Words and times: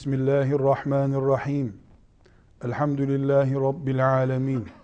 Bismillahirrahmanirrahim. 0.00 1.76
Elhamdülillahi 2.64 3.54
Rabbil 3.54 4.06
alemin. 4.06 4.79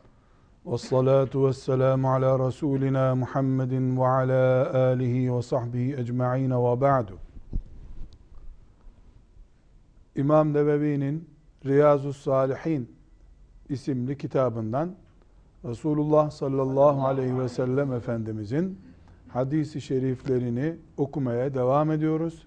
Ve 0.66 0.79
salatu 0.79 1.47
ve 1.47 1.52
selamu 1.52 2.12
ala 2.12 2.47
Resulina 2.47 3.15
Muhammedin 3.15 3.97
ve 3.97 4.07
ala 4.07 4.74
alihi 4.74 5.34
ve 5.34 5.43
sahbihi 5.43 5.97
ecma'in 5.97 6.51
ve 6.51 6.80
ba'du. 6.80 7.19
İmam 10.16 10.52
Nebevi'nin 10.52 11.29
Riyazu 11.65 12.12
Salihin 12.12 12.91
isimli 13.69 14.19
kitabından 14.19 14.95
Resulullah 15.65 16.30
sallallahu 16.30 17.07
aleyhi 17.07 17.38
ve 17.38 17.48
sellem 17.48 17.93
Efendimizin 17.93 18.80
hadisi 19.29 19.80
şeriflerini 19.80 20.77
okumaya 20.96 21.55
devam 21.55 21.91
ediyoruz. 21.91 22.46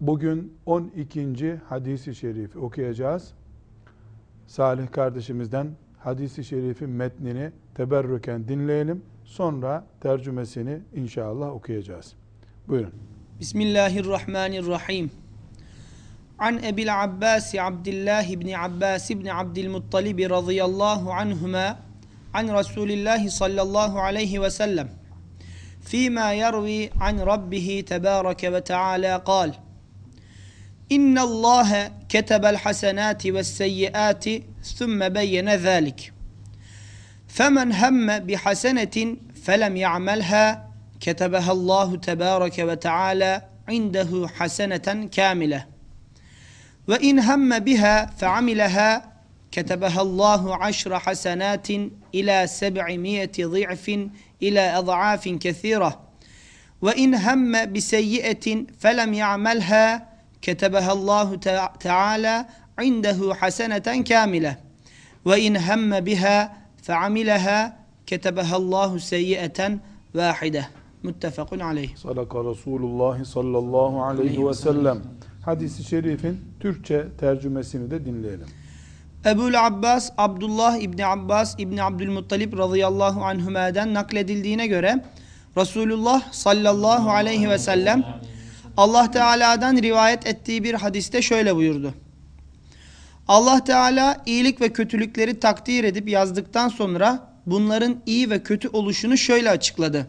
Bugün 0.00 0.54
12. 0.66 1.60
hadisi 1.68 2.14
şerifi 2.14 2.58
okuyacağız. 2.58 3.34
Salih 4.46 4.92
kardeşimizden 4.92 5.70
hadisi 5.99 6.43
şerifin 6.43 6.89
metnini 6.89 7.51
teberrüken 7.75 8.47
dinleyelim. 8.47 9.01
Sonra 9.25 9.85
tercümesini 10.01 10.79
inşallah 10.95 11.49
okuyacağız. 11.49 12.13
Buyurun. 12.67 12.93
Bismillahirrahmanirrahim. 13.39 15.11
An 16.39 16.63
Ebil 16.63 17.03
Abbas 17.03 17.55
Abdullah 17.55 18.23
ibn 18.23 18.53
Abbas 18.53 19.11
ibn 19.11 19.27
Abdülmuttalib 19.27 20.29
radıyallahu 20.29 21.11
anhuma 21.11 21.79
an 22.33 22.47
Resulillah 22.47 23.29
sallallahu 23.29 23.99
aleyhi 23.99 24.41
ve 24.41 24.49
sellem 24.49 24.89
فيما 25.91 26.33
يروي 26.33 26.89
عن 27.01 27.19
ربه 27.19 27.83
تبارك 27.87 28.41
وتعالى 28.53 29.21
قال 29.25 29.53
إن 30.91 31.17
الله 31.17 31.91
كتب 32.10 32.44
الحسنات 32.44 33.26
والسيئات 33.26 34.24
ثم 34.78 35.08
بين 35.08 35.48
ذلك. 35.48 36.12
فمن 37.28 37.72
هم 37.72 38.18
بحسنة 38.18 39.16
فلم 39.44 39.76
يعملها 39.76 40.70
كتبها 41.00 41.52
الله 41.52 41.96
تبارك 41.96 42.58
وتعالى 42.58 43.42
عنده 43.68 44.28
حسنة 44.34 45.08
كاملة. 45.12 45.66
وإن 46.88 47.18
هم 47.18 47.58
بها 47.58 48.06
فعملها 48.06 49.12
كتبها 49.52 50.02
الله 50.02 50.64
عشر 50.64 50.98
حسنات 50.98 51.68
إلى 52.14 52.46
سبعمائة 52.46 53.32
ضعف 53.40 54.08
إلى 54.42 54.60
أضعاف 54.78 55.28
كثيرة. 55.28 56.00
وإن 56.82 57.14
هم 57.14 57.72
بسيئة 57.72 58.64
فلم 58.78 59.14
يعملها 59.14 60.09
ketebehallahu 60.42 61.40
teala 61.78 62.48
indehu 62.82 63.34
haseneten 63.40 64.04
kamile 64.04 64.56
ve 65.26 65.40
in 65.40 65.54
hemme 65.54 66.06
biha 66.06 66.56
feamileha 66.82 67.76
ketebehallahu 68.06 69.00
seyyiyeten 69.00 69.80
vahide 70.14 70.66
muttefakun 71.02 71.60
aleyh. 71.60 71.96
Sadaka 71.96 72.44
Resulullah 72.44 73.24
sallallahu 73.24 74.02
aleyhi 74.02 74.46
ve 74.48 74.54
sellem. 74.54 75.02
Hadisi 75.44 75.84
şerifin 75.84 76.40
Türkçe 76.60 77.06
tercümesini 77.20 77.90
de 77.90 78.04
dinleyelim. 78.04 78.46
Ebul 79.26 79.54
Abbas 79.54 80.12
Abdullah 80.18 80.76
İbni 80.76 81.06
Abbas 81.06 81.54
İbni 81.58 81.82
Abdülmuttalip 81.82 82.58
radıyallahu 82.58 83.24
anhümeden 83.24 83.94
nakledildiğine 83.94 84.66
göre 84.66 85.04
Resulullah 85.56 86.32
sallallahu 86.32 87.10
aleyhi 87.10 87.50
ve 87.50 87.58
sellem 87.58 88.04
Allah 88.80 89.10
Teala'dan 89.10 89.76
rivayet 89.76 90.26
ettiği 90.26 90.64
bir 90.64 90.74
hadiste 90.74 91.22
şöyle 91.22 91.56
buyurdu. 91.56 91.94
Allah 93.28 93.64
Teala 93.64 94.22
iyilik 94.26 94.60
ve 94.60 94.72
kötülükleri 94.72 95.40
takdir 95.40 95.84
edip 95.84 96.08
yazdıktan 96.08 96.68
sonra 96.68 97.32
bunların 97.46 97.96
iyi 98.06 98.30
ve 98.30 98.42
kötü 98.42 98.68
oluşunu 98.68 99.16
şöyle 99.16 99.50
açıkladı. 99.50 100.06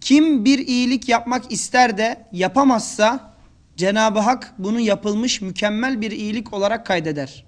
Kim 0.00 0.44
bir 0.44 0.58
iyilik 0.58 1.08
yapmak 1.08 1.52
ister 1.52 1.98
de 1.98 2.26
yapamazsa 2.32 3.34
Cenab-ı 3.76 4.18
Hak 4.18 4.54
bunu 4.58 4.80
yapılmış 4.80 5.40
mükemmel 5.40 6.00
bir 6.00 6.10
iyilik 6.10 6.52
olarak 6.52 6.86
kaydeder. 6.86 7.44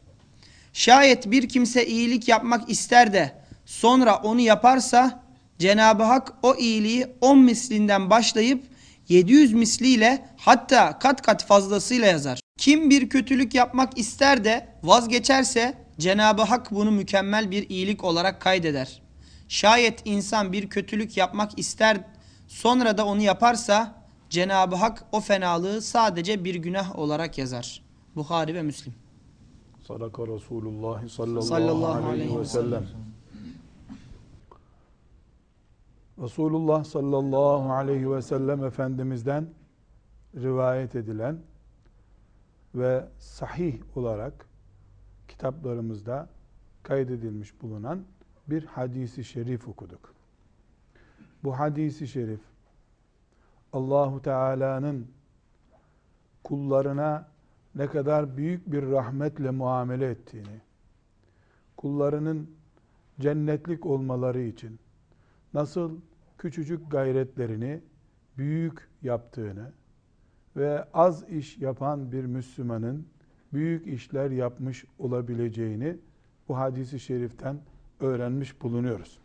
Şayet 0.73 1.31
bir 1.31 1.49
kimse 1.49 1.87
iyilik 1.87 2.29
yapmak 2.29 2.71
ister 2.71 3.13
de 3.13 3.33
sonra 3.67 4.17
onu 4.17 4.41
yaparsa 4.41 5.23
Cenab-ı 5.59 6.03
Hak 6.03 6.33
o 6.43 6.55
iyiliği 6.55 7.07
10 7.21 7.39
mislinden 7.39 8.11
başlayıp 8.11 8.72
700 9.13 9.53
misliyle 9.53 10.29
hatta 10.37 10.99
kat 10.99 11.23
kat 11.23 11.47
fazlasıyla 11.47 12.07
yazar. 12.07 12.41
Kim 12.59 12.91
bir 12.91 13.09
kötülük 13.09 13.55
yapmak 13.55 13.99
ister 13.99 14.45
de 14.45 14.69
vazgeçerse 14.83 15.75
Cenab-ı 15.99 16.43
Hak 16.43 16.71
bunu 16.71 16.91
mükemmel 16.91 17.51
bir 17.51 17.69
iyilik 17.71 18.05
olarak 18.05 18.41
kaydeder. 18.41 19.03
Şayet 19.49 20.03
insan 20.05 20.53
bir 20.53 20.69
kötülük 20.69 21.17
yapmak 21.17 21.59
ister 21.59 22.01
sonra 22.49 22.99
da 22.99 23.07
onu 23.07 23.23
yaparsa 23.23 24.03
Cenab-ı 24.31 24.77
Hak 24.77 25.05
o 25.13 25.21
fenalığı 25.21 25.83
sadece 25.83 26.45
bir 26.45 26.55
günah 26.55 26.99
olarak 26.99 27.39
yazar. 27.39 27.83
Bukhari 28.17 28.55
ve 28.55 28.63
Müslim. 28.63 28.95
Sadaka 29.89 30.27
Resulullah 30.27 31.09
sallallahu, 31.09 31.43
Sallallahu 31.43 32.09
aleyhi 32.09 32.39
ve 32.39 32.45
sellem. 32.45 32.87
Resulullah 36.23 36.85
sallallahu 36.85 37.73
aleyhi 37.73 38.11
ve 38.11 38.23
sellem 38.23 38.65
Efendimiz'den 38.65 39.49
rivayet 40.37 40.95
edilen 40.95 41.39
ve 42.75 43.09
sahih 43.19 43.97
olarak 43.97 44.47
kitaplarımızda 45.29 46.29
kaydedilmiş 46.83 47.63
bulunan 47.63 48.05
bir 48.47 48.65
hadisi 48.65 49.25
şerif 49.25 49.69
okuduk. 49.69 50.15
Bu 51.45 51.59
hadisi 51.59 52.09
şerif 52.09 52.41
Allahu 53.73 54.23
Teala'nın 54.23 55.11
kullarına 56.45 57.29
ne 57.75 57.87
kadar 57.87 58.37
büyük 58.37 58.73
bir 58.73 58.91
rahmetle 58.91 59.51
muamele 59.51 60.11
ettiğini, 60.11 60.61
kullarının 61.77 62.51
cennetlik 63.21 63.87
olmaları 63.87 64.41
için 64.41 64.79
nasıl 65.55 66.01
küçücük 66.43 66.91
gayretlerini 66.91 67.81
büyük 68.39 68.89
yaptığını 69.03 69.73
ve 70.57 70.85
az 70.95 71.29
iş 71.29 71.59
yapan 71.59 72.13
bir 72.13 72.25
Müslümanın 72.25 73.07
büyük 73.53 73.87
işler 73.87 74.31
yapmış 74.31 74.85
olabileceğini 74.99 75.97
bu 76.49 76.59
hadisi 76.59 77.01
şeriften 77.01 77.57
öğrenmiş 78.01 78.63
bulunuyoruz. 78.63 79.19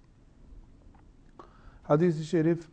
Hadisi 1.83 2.25
şerif 2.25 2.67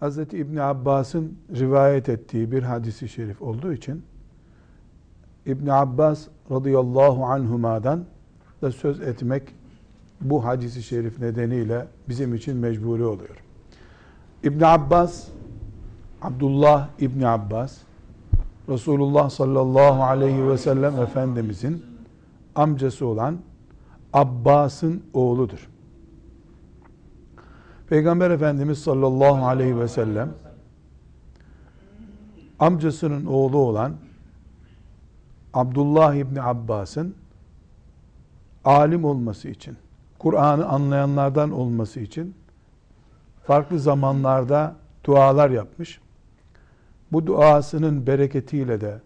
Hz. 0.00 0.18
İbni 0.18 0.62
Abbas'ın 0.62 1.38
rivayet 1.56 2.08
ettiği 2.08 2.52
bir 2.52 2.62
hadisi 2.62 3.08
şerif 3.08 3.42
olduğu 3.42 3.72
için 3.72 4.04
İbn 5.46 5.66
Abbas 5.66 6.28
radıyallahu 6.50 7.24
anhuma'dan 7.24 8.04
da 8.62 8.72
söz 8.72 9.00
etmek 9.00 9.54
bu 10.24 10.44
hadisi 10.44 10.82
şerif 10.82 11.18
nedeniyle 11.20 11.86
bizim 12.08 12.34
için 12.34 12.56
mecburi 12.56 13.04
oluyor. 13.04 13.36
İbn 14.42 14.64
Abbas 14.64 15.28
Abdullah 16.22 16.88
İbn 16.98 17.22
Abbas 17.22 17.78
Resulullah 18.68 19.30
sallallahu 19.30 20.02
aleyhi 20.02 20.48
ve 20.48 20.58
sellem 20.58 21.00
Efendimizin 21.00 21.84
amcası 22.54 23.06
olan 23.06 23.38
Abbas'ın 24.12 25.02
oğludur. 25.14 25.68
Peygamber 27.88 28.30
Efendimiz 28.30 28.78
sallallahu 28.78 29.46
aleyhi 29.46 29.80
ve 29.80 29.88
sellem 29.88 30.32
amcasının 32.58 33.26
oğlu 33.26 33.58
olan 33.58 33.96
Abdullah 35.54 36.14
İbni 36.14 36.42
Abbas'ın 36.42 37.14
alim 38.64 39.04
olması 39.04 39.48
için, 39.48 39.76
Kur'an'ı 40.24 40.66
anlayanlardan 40.66 41.50
olması 41.50 42.00
için 42.00 42.34
farklı 43.46 43.78
zamanlarda 43.78 44.76
dualar 45.04 45.50
yapmış. 45.50 46.00
Bu 47.12 47.26
duasının 47.26 48.06
bereketiyle 48.06 48.80
de 48.80 49.00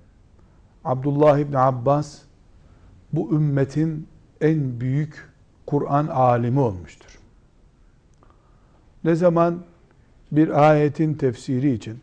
Abdullah 0.85 1.39
İbni 1.39 1.59
Abbas 1.59 2.19
bu 3.13 3.33
ümmetin 3.33 4.09
en 4.41 4.81
büyük 4.81 5.29
Kur'an 5.67 6.07
alimi 6.07 6.61
olmuştur. 6.61 7.19
Ne 9.05 9.15
zaman 9.15 9.59
bir 10.33 10.69
ayetin 10.69 11.15
tefsiri 11.15 11.73
için 11.73 12.01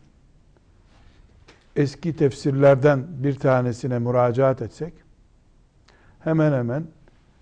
eski 1.76 2.16
tefsirlerden 2.16 3.06
bir 3.08 3.38
tanesine 3.38 3.98
müracaat 3.98 4.62
etsek 4.62 4.92
hemen 6.20 6.52
hemen 6.52 6.86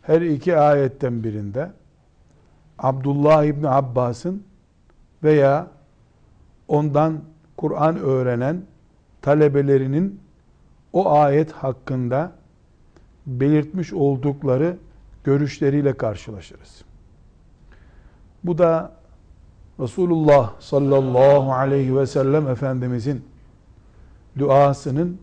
her 0.06 0.20
iki 0.20 0.56
ayetten 0.56 1.24
birinde 1.24 1.70
Abdullah 2.78 3.44
İbni 3.44 3.68
Abbas'ın 3.68 4.42
veya 5.22 5.66
ondan 6.68 7.20
Kur'an 7.56 7.96
öğrenen 7.96 8.62
talebelerinin 9.22 10.20
o 10.92 11.12
ayet 11.12 11.52
hakkında 11.52 12.32
belirtmiş 13.26 13.92
oldukları 13.92 14.76
görüşleriyle 15.24 15.96
karşılaşırız. 15.96 16.84
Bu 18.44 18.58
da 18.58 18.92
Resulullah 19.80 20.60
sallallahu 20.60 21.52
aleyhi 21.52 21.96
ve 21.96 22.06
sellem 22.06 22.48
Efendimizin 22.48 23.24
duasının 24.38 25.18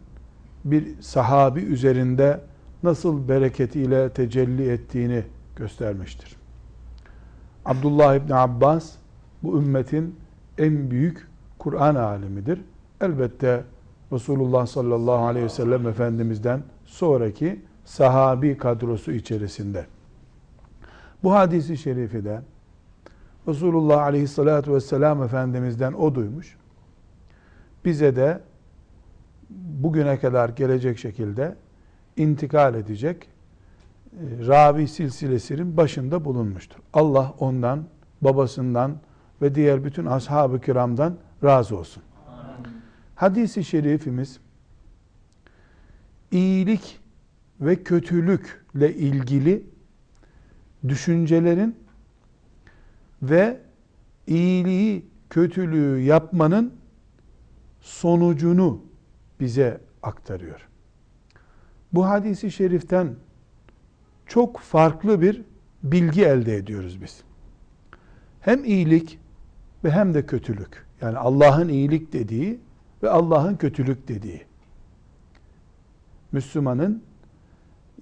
bir 0.66 1.02
sahabi 1.02 1.60
üzerinde 1.60 2.42
nasıl 2.84 3.28
bereketiyle 3.28 4.10
tecelli 4.10 4.70
ettiğini 4.72 5.24
göstermiştir. 5.56 6.36
Abdullah 7.66 8.16
İbni 8.16 8.36
Abbas 8.36 8.92
bu 9.44 9.58
ümmetin 9.58 10.16
en 10.58 10.92
büyük 10.92 11.28
Kur'an 11.60 11.96
alimidir. 11.96 12.62
Elbette 13.02 13.64
Resulullah 14.12 14.66
sallallahu 14.66 15.26
aleyhi 15.26 15.46
ve 15.46 15.50
sellem 15.50 15.88
Efendimiz'den 15.88 16.64
sonraki 16.86 17.62
sahabi 17.86 18.58
kadrosu 18.58 19.12
içerisinde. 19.12 19.86
Bu 21.24 21.34
hadisi 21.34 21.78
şerifi 21.78 22.26
de 22.26 22.42
Resulullah 23.48 24.02
aleyhissalatu 24.02 24.74
vesselam 24.74 25.24
Efendimiz'den 25.24 25.94
o 25.94 26.16
duymuş. 26.16 26.58
Bize 27.86 28.16
de 28.16 28.40
bugüne 29.50 30.20
kadar 30.20 30.50
gelecek 30.50 30.98
şekilde 30.98 31.56
intikal 32.18 32.76
edecek 32.76 33.28
e, 34.14 34.48
ravi 34.48 34.88
silsilesinin 34.88 35.78
başında 35.78 36.26
bulunmuştur. 36.26 36.80
Allah 36.94 37.34
ondan, 37.40 37.84
babasından 38.22 38.98
ve 39.42 39.56
diğer 39.56 39.84
bütün 39.84 40.06
ashab-ı 40.06 40.62
kiramdan 40.62 41.18
razı 41.44 41.78
olsun. 41.78 42.04
Hadisi 43.16 43.64
şerifimiz 43.64 44.40
iyilik 46.32 47.00
ve 47.62 47.84
kötülükle 47.84 48.96
ilgili 48.96 49.64
düşüncelerin 50.88 51.76
ve 53.22 53.60
iyiliği, 54.28 55.06
kötülüğü 55.30 56.02
yapmanın 56.02 56.74
sonucunu 57.82 58.82
bize 59.40 59.82
aktarıyor. 60.04 60.71
Bu 61.94 62.08
hadisi 62.08 62.52
şeriften 62.52 63.16
çok 64.26 64.60
farklı 64.60 65.22
bir 65.22 65.42
bilgi 65.84 66.26
elde 66.26 66.56
ediyoruz 66.56 67.02
biz. 67.02 67.22
Hem 68.42 68.66
iyilik 68.66 69.20
ve 69.84 69.92
hem 69.92 70.14
de 70.14 70.26
kötülük. 70.26 70.86
Yani 71.02 71.18
Allah'ın 71.18 71.70
iyilik 71.70 72.14
dediği 72.14 72.60
ve 73.04 73.10
Allah'ın 73.10 73.56
kötülük 73.56 74.08
dediği. 74.08 74.46
Müslümanın 76.32 77.04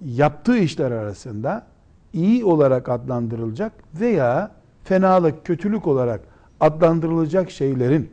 yaptığı 0.04 0.58
işler 0.58 0.90
arasında 0.90 1.66
iyi 2.12 2.44
olarak 2.44 2.88
adlandırılacak 2.88 3.72
veya 3.94 4.50
fenalık, 4.84 5.46
kötülük 5.46 5.86
olarak 5.86 6.20
adlandırılacak 6.60 7.50
şeylerin 7.50 8.10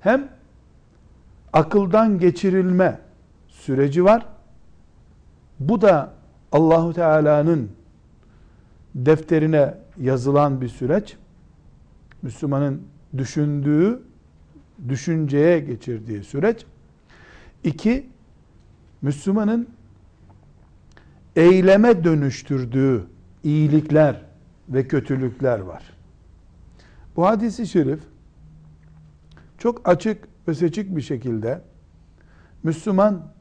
hem 0.00 0.28
akıldan 1.52 2.18
geçirilme 2.18 3.00
süreci 3.48 4.04
var. 4.04 4.26
Bu 5.68 5.80
da 5.80 6.12
Allahu 6.52 6.92
Teala'nın 6.94 7.70
defterine 8.94 9.74
yazılan 10.00 10.60
bir 10.60 10.68
süreç. 10.68 11.16
Müslümanın 12.22 12.82
düşündüğü, 13.16 14.02
düşünceye 14.88 15.60
geçirdiği 15.60 16.24
süreç. 16.24 16.66
İki, 17.64 18.06
Müslümanın 19.02 19.68
eyleme 21.36 22.04
dönüştürdüğü 22.04 23.04
iyilikler 23.44 24.22
ve 24.68 24.88
kötülükler 24.88 25.58
var. 25.58 25.82
Bu 27.16 27.26
hadisi 27.26 27.66
şerif 27.66 28.00
çok 29.58 29.88
açık 29.88 30.28
ve 30.48 30.54
seçik 30.54 30.96
bir 30.96 31.02
şekilde 31.02 31.60
Müslüman 32.62 33.33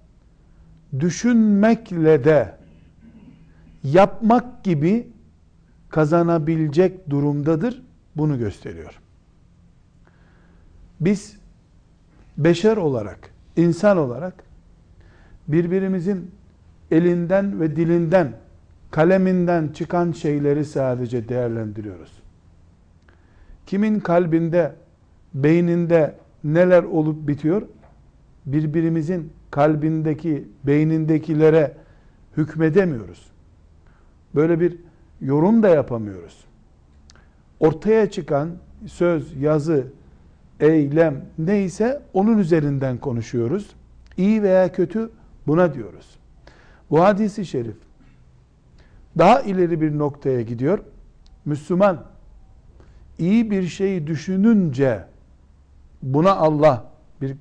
düşünmekle 0.99 2.23
de 2.23 2.55
yapmak 3.83 4.63
gibi 4.63 5.07
kazanabilecek 5.89 7.09
durumdadır. 7.09 7.83
Bunu 8.15 8.37
gösteriyor. 8.37 8.99
Biz 10.99 11.37
beşer 12.37 12.77
olarak, 12.77 13.29
insan 13.57 13.97
olarak 13.97 14.43
birbirimizin 15.47 16.31
elinden 16.91 17.59
ve 17.59 17.75
dilinden, 17.75 18.33
kaleminden 18.91 19.67
çıkan 19.67 20.11
şeyleri 20.11 20.65
sadece 20.65 21.29
değerlendiriyoruz. 21.29 22.23
Kimin 23.65 23.99
kalbinde, 23.99 24.75
beyninde 25.33 26.15
neler 26.43 26.83
olup 26.83 27.27
bitiyor? 27.27 27.61
Birbirimizin 28.45 29.33
kalbindeki, 29.53 30.47
beynindekilere 30.63 31.73
hükmedemiyoruz. 32.37 33.27
Böyle 34.35 34.59
bir 34.59 34.77
yorum 35.21 35.63
da 35.63 35.69
yapamıyoruz. 35.69 36.45
Ortaya 37.59 38.11
çıkan 38.11 38.49
söz, 38.85 39.41
yazı, 39.41 39.87
eylem 40.59 41.25
neyse 41.37 42.01
onun 42.13 42.37
üzerinden 42.37 42.97
konuşuyoruz. 42.97 43.75
İyi 44.17 44.43
veya 44.43 44.71
kötü 44.71 45.11
buna 45.47 45.73
diyoruz. 45.73 46.17
Bu 46.89 47.03
hadisi 47.03 47.45
şerif 47.45 47.77
daha 49.17 49.41
ileri 49.41 49.81
bir 49.81 49.97
noktaya 49.97 50.41
gidiyor. 50.41 50.79
Müslüman 51.45 52.03
iyi 53.17 53.51
bir 53.51 53.63
şeyi 53.63 54.07
düşününce 54.07 55.03
buna 56.01 56.35
Allah 56.35 56.85
bir 57.21 57.35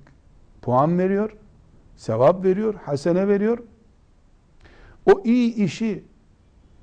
puan 0.62 0.98
veriyor, 0.98 1.36
sevap 2.02 2.44
veriyor, 2.44 2.74
hasene 2.74 3.28
veriyor. 3.28 3.58
O 5.12 5.22
iyi 5.24 5.54
işi 5.54 6.04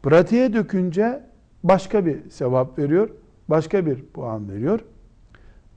pratiğe 0.04 0.54
dökünce 0.54 1.24
başka 1.64 2.06
bir 2.06 2.30
sevap 2.30 2.80
veriyor, 2.80 3.10
başka 3.50 3.86
bir 3.86 4.06
puan 4.06 4.50
veriyor. 4.50 4.80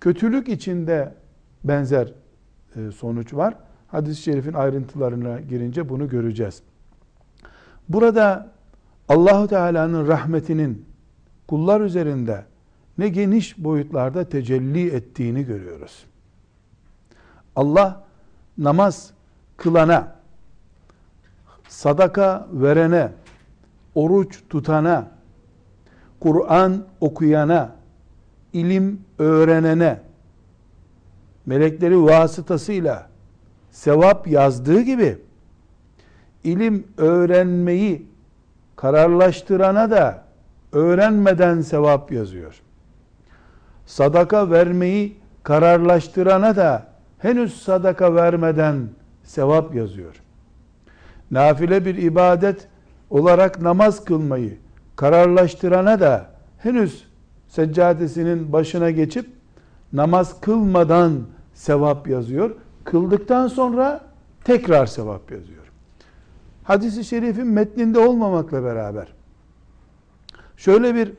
Kötülük 0.00 0.48
içinde 0.48 1.14
benzer 1.64 2.12
e, 2.76 2.90
sonuç 2.90 3.34
var. 3.34 3.54
Hadis-i 3.88 4.22
şerifin 4.22 4.52
ayrıntılarına 4.52 5.40
girince 5.40 5.88
bunu 5.88 6.08
göreceğiz. 6.08 6.62
Burada 7.88 8.52
Allahu 9.08 9.48
Teala'nın 9.48 10.08
rahmetinin 10.08 10.86
kullar 11.48 11.80
üzerinde 11.80 12.44
ne 12.98 13.08
geniş 13.08 13.58
boyutlarda 13.58 14.28
tecelli 14.28 14.90
ettiğini 14.90 15.44
görüyoruz. 15.44 16.04
Allah 17.56 18.04
namaz 18.58 19.12
kılana, 19.62 20.12
sadaka 21.68 22.46
verene, 22.52 23.12
oruç 23.94 24.40
tutana, 24.50 25.10
Kur'an 26.20 26.84
okuyana, 27.00 27.70
ilim 28.52 29.00
öğrenene, 29.18 30.00
melekleri 31.46 32.04
vasıtasıyla 32.04 33.08
sevap 33.70 34.28
yazdığı 34.28 34.80
gibi, 34.80 35.18
ilim 36.44 36.86
öğrenmeyi 36.96 38.06
kararlaştırana 38.76 39.90
da 39.90 40.24
öğrenmeden 40.72 41.60
sevap 41.60 42.12
yazıyor. 42.12 42.62
Sadaka 43.86 44.50
vermeyi 44.50 45.16
kararlaştırana 45.42 46.56
da 46.56 46.86
henüz 47.18 47.62
sadaka 47.62 48.14
vermeden 48.14 48.88
sevap 49.24 49.74
yazıyor. 49.74 50.22
Nafile 51.30 51.84
bir 51.84 51.94
ibadet 51.94 52.68
olarak 53.10 53.62
namaz 53.62 54.04
kılmayı 54.04 54.58
kararlaştırana 54.96 56.00
da 56.00 56.26
henüz 56.58 57.06
seccadesinin 57.48 58.52
başına 58.52 58.90
geçip 58.90 59.26
namaz 59.92 60.40
kılmadan 60.40 61.20
sevap 61.54 62.08
yazıyor. 62.08 62.56
Kıldıktan 62.84 63.48
sonra 63.48 64.00
tekrar 64.44 64.86
sevap 64.86 65.30
yazıyor. 65.30 65.62
Hadis-i 66.64 67.04
şerifin 67.04 67.46
metninde 67.46 67.98
olmamakla 67.98 68.64
beraber 68.64 69.12
şöyle 70.56 70.94
bir 70.94 71.12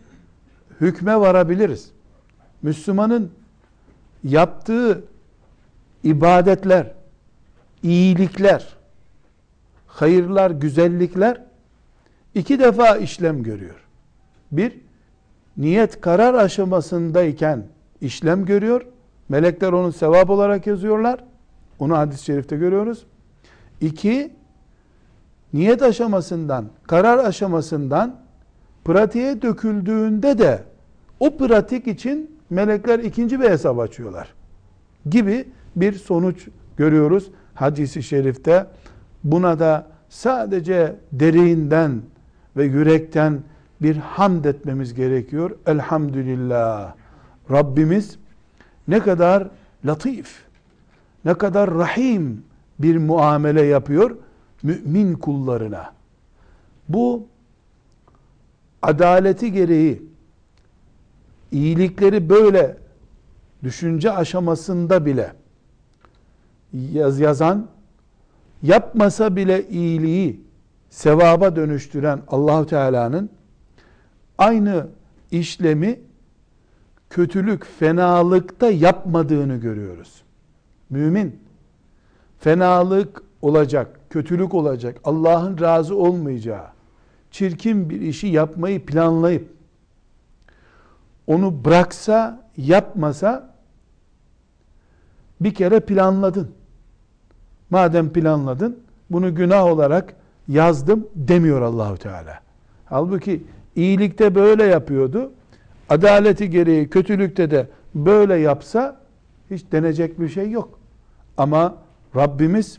hükme 0.81 1.19
varabiliriz. 1.19 1.91
Müslümanın 2.62 3.31
yaptığı 4.24 5.03
ibadetler, 6.03 6.91
iyilikler, 7.84 8.68
hayırlar, 9.88 10.52
güzellikler 10.52 11.42
iki 12.36 12.60
defa 12.60 12.98
işlem 12.98 13.44
görüyor. 13.44 13.75
Bir, 14.52 14.80
niyet 15.58 16.02
karar 16.02 16.34
aşamasındayken 16.34 17.63
işlem 18.02 18.46
görüyor. 18.46 18.86
Melekler 19.30 19.72
onu 19.72 19.92
sevap 19.92 20.30
olarak 20.30 20.68
yazıyorlar. 20.68 21.24
Onu 21.80 21.98
hadis-i 21.98 22.24
şerifte 22.24 22.58
görüyoruz. 22.58 23.06
İki, 23.82 24.32
niyet 25.54 25.82
aşamasından, 25.82 26.66
karar 26.88 27.18
aşamasından 27.18 28.16
pratiğe 28.86 29.42
döküldüğünde 29.42 30.38
de 30.38 30.63
o 31.20 31.38
pratik 31.38 31.88
için 31.88 32.40
melekler 32.50 33.00
ikinci 33.00 33.40
bir 33.40 33.50
hesap 33.50 33.80
açıyorlar. 33.80 34.34
Gibi 35.10 35.48
bir 35.75 35.94
sonuç 35.94 36.48
görüyoruz 36.78 37.32
hadisi 37.55 38.03
şerifte. 38.03 38.65
Buna 39.24 39.60
da 39.60 39.88
sadece 40.10 40.95
derinden 41.12 42.01
ve 42.57 42.63
yürekten 42.63 43.41
bir 43.81 43.95
hamd 43.98 44.45
etmemiz 44.45 44.93
gerekiyor. 44.93 45.51
Elhamdülillah. 45.65 46.93
Rabbimiz 47.51 48.17
ne 48.88 49.00
kadar 49.00 49.50
latif, 49.86 50.43
ne 51.25 51.33
kadar 51.33 51.74
rahim 51.74 52.43
bir 52.79 52.98
muamele 52.98 53.62
yapıyor 53.62 54.17
mümin 54.63 55.13
kullarına. 55.13 55.93
Bu 56.89 57.27
adaleti 58.81 59.51
gereği 59.51 60.01
iyilikleri 61.51 62.29
böyle 62.29 62.77
düşünce 63.63 64.12
aşamasında 64.12 65.05
bile 65.05 65.33
yaz 66.74 67.20
yazan 67.20 67.68
yapmasa 68.63 69.36
bile 69.36 69.68
iyiliği 69.70 70.42
sevaba 70.89 71.56
dönüştüren 71.56 72.22
Allahu 72.27 72.65
Teala'nın 72.65 73.30
aynı 74.38 74.88
işlemi 75.32 76.00
kötülük, 77.10 77.65
fenalıkta 77.65 78.70
yapmadığını 78.70 79.58
görüyoruz. 79.58 80.24
Mümin 80.89 81.39
fenalık 82.39 83.24
olacak, 83.42 84.00
kötülük 84.10 84.53
olacak, 84.53 84.98
Allah'ın 85.03 85.60
razı 85.60 85.96
olmayacağı, 85.96 86.68
çirkin 87.32 87.89
bir 87.89 88.01
işi 88.01 88.27
yapmayı 88.27 88.86
planlayıp 88.86 89.53
onu 91.27 91.65
bıraksa, 91.65 92.50
yapmasa 92.58 93.56
bir 95.42 95.53
kere 95.53 95.80
planladın. 95.80 96.51
Madem 97.70 98.10
planladın, 98.10 98.79
bunu 99.10 99.36
günah 99.36 99.65
olarak 99.65 100.15
yazdım 100.48 101.08
demiyor 101.15 101.62
Allahu 101.62 101.98
Teala. 101.98 102.39
Halbuki 102.86 103.43
iyilikte 103.75 104.36
böyle 104.36 104.63
yapıyordu. 104.63 105.32
Adaleti 105.89 106.50
gereği 106.50 106.89
kötülükte 106.89 107.51
de 107.51 107.67
böyle 107.96 108.36
yapsa 108.36 109.01
hiç 109.51 109.72
denecek 109.72 110.20
bir 110.20 110.29
şey 110.29 110.51
yok. 110.51 110.79
Ama 111.38 111.75
Rabbimiz 112.15 112.77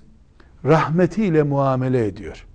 rahmetiyle 0.64 1.42
muamele 1.42 2.06
ediyor. 2.06 2.46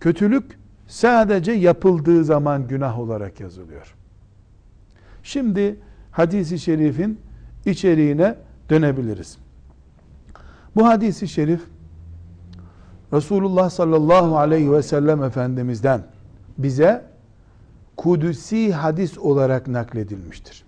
Kötülük 0.00 0.58
sadece 0.86 1.52
yapıldığı 1.52 2.24
zaman 2.24 2.68
günah 2.68 2.98
olarak 2.98 3.40
yazılıyor. 3.40 3.94
Şimdi 5.22 5.76
hadisi 6.10 6.58
şerifin 6.58 7.20
içeriğine 7.66 8.34
dönebiliriz. 8.70 9.38
Bu 10.76 10.86
hadisi 10.86 11.28
şerif 11.28 11.60
Resulullah 13.12 13.70
sallallahu 13.70 14.38
aleyhi 14.38 14.72
ve 14.72 14.82
sellem 14.82 15.22
Efendimiz'den 15.22 16.02
bize 16.58 17.04
kudusi 17.96 18.72
hadis 18.72 19.18
olarak 19.18 19.68
nakledilmiştir. 19.68 20.64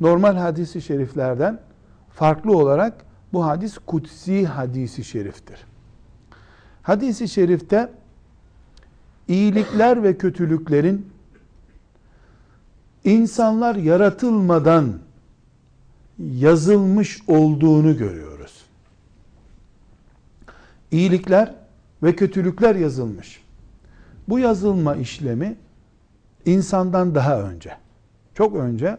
Normal 0.00 0.36
hadisi 0.36 0.82
şeriflerden 0.82 1.60
farklı 2.14 2.56
olarak 2.56 2.94
bu 3.32 3.46
hadis 3.46 3.78
kutsi 3.86 4.46
hadisi 4.46 5.04
şeriftir. 5.04 5.66
Hadisi 6.82 7.28
şerifte 7.28 7.90
iyilikler 9.28 10.02
ve 10.02 10.18
kötülüklerin 10.18 11.06
insanlar 13.04 13.76
yaratılmadan 13.76 14.98
yazılmış 16.18 17.22
olduğunu 17.28 17.96
görüyoruz. 17.96 18.55
İyilikler 20.96 21.54
ve 22.02 22.16
kötülükler 22.16 22.74
yazılmış. 22.74 23.44
Bu 24.28 24.38
yazılma 24.38 24.96
işlemi 24.96 25.56
insandan 26.44 27.14
daha 27.14 27.40
önce, 27.40 27.76
çok 28.34 28.56
önce 28.56 28.98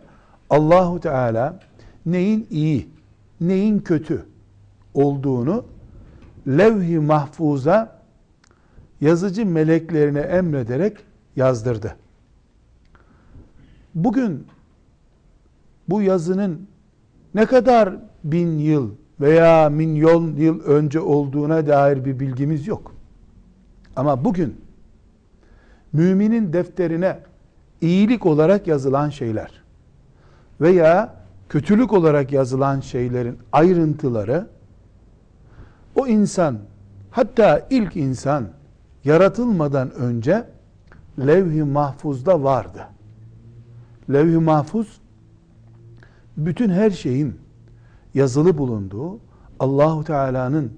Allahu 0.49 0.99
Teala 0.99 1.59
neyin 2.05 2.47
iyi, 2.49 2.89
neyin 3.41 3.79
kötü 3.79 4.25
olduğunu 4.93 5.65
levh-i 6.47 6.99
mahfuza 6.99 8.01
yazıcı 9.01 9.45
meleklerine 9.45 10.19
emrederek 10.19 10.97
yazdırdı. 11.35 11.95
Bugün 13.95 14.47
bu 15.89 16.01
yazının 16.01 16.67
ne 17.33 17.45
kadar 17.45 17.95
bin 18.23 18.59
yıl 18.59 18.91
veya 19.21 19.69
milyon 19.69 20.35
yıl 20.35 20.63
önce 20.63 20.99
olduğuna 20.99 21.67
dair 21.67 22.05
bir 22.05 22.19
bilgimiz 22.19 22.67
yok. 22.67 22.95
Ama 23.95 24.25
bugün 24.25 24.61
müminin 25.93 26.53
defterine 26.53 27.19
iyilik 27.81 28.25
olarak 28.25 28.67
yazılan 28.67 29.09
şeyler 29.09 29.51
veya 30.61 31.13
kötülük 31.49 31.93
olarak 31.93 32.31
yazılan 32.31 32.79
şeylerin 32.79 33.37
ayrıntıları 33.51 34.47
o 35.95 36.07
insan 36.07 36.57
hatta 37.11 37.67
ilk 37.69 37.95
insan 37.95 38.47
yaratılmadan 39.03 39.91
önce 39.91 40.45
levh-i 41.19 41.63
mahfuzda 41.63 42.43
vardı. 42.43 42.87
Levh-i 44.09 44.37
mahfuz 44.37 45.01
bütün 46.37 46.69
her 46.69 46.89
şeyin 46.89 47.35
yazılı 48.13 48.57
bulunduğu 48.57 49.19
Allahu 49.59 50.03
Teala'nın 50.03 50.73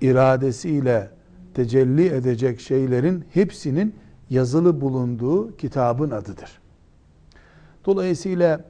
iradesiyle 0.00 1.10
tecelli 1.54 2.06
edecek 2.06 2.60
şeylerin 2.60 3.24
hepsinin 3.32 3.94
yazılı 4.30 4.80
bulunduğu 4.80 5.56
kitabın 5.56 6.10
adıdır. 6.10 6.60
Dolayısıyla 7.86 8.64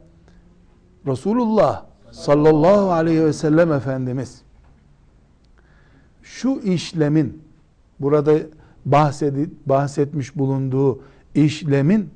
Resulullah 1.07 1.85
sallallahu 2.11 2.91
aleyhi 2.91 3.25
ve 3.25 3.33
sellem 3.33 3.73
Efendimiz 3.73 4.43
şu 6.23 6.61
işlemin 6.61 7.43
burada 8.01 8.39
bahsedip, 8.85 9.51
bahsetmiş 9.67 10.37
bulunduğu 10.37 11.03
işlemin 11.35 12.11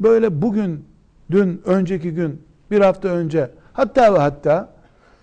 böyle 0.00 0.42
bugün, 0.42 0.84
dün, 1.30 1.62
önceki 1.64 2.10
gün, 2.10 2.42
bir 2.70 2.80
hafta 2.80 3.08
önce 3.08 3.50
hatta 3.72 4.14
ve 4.14 4.18
hatta 4.18 4.72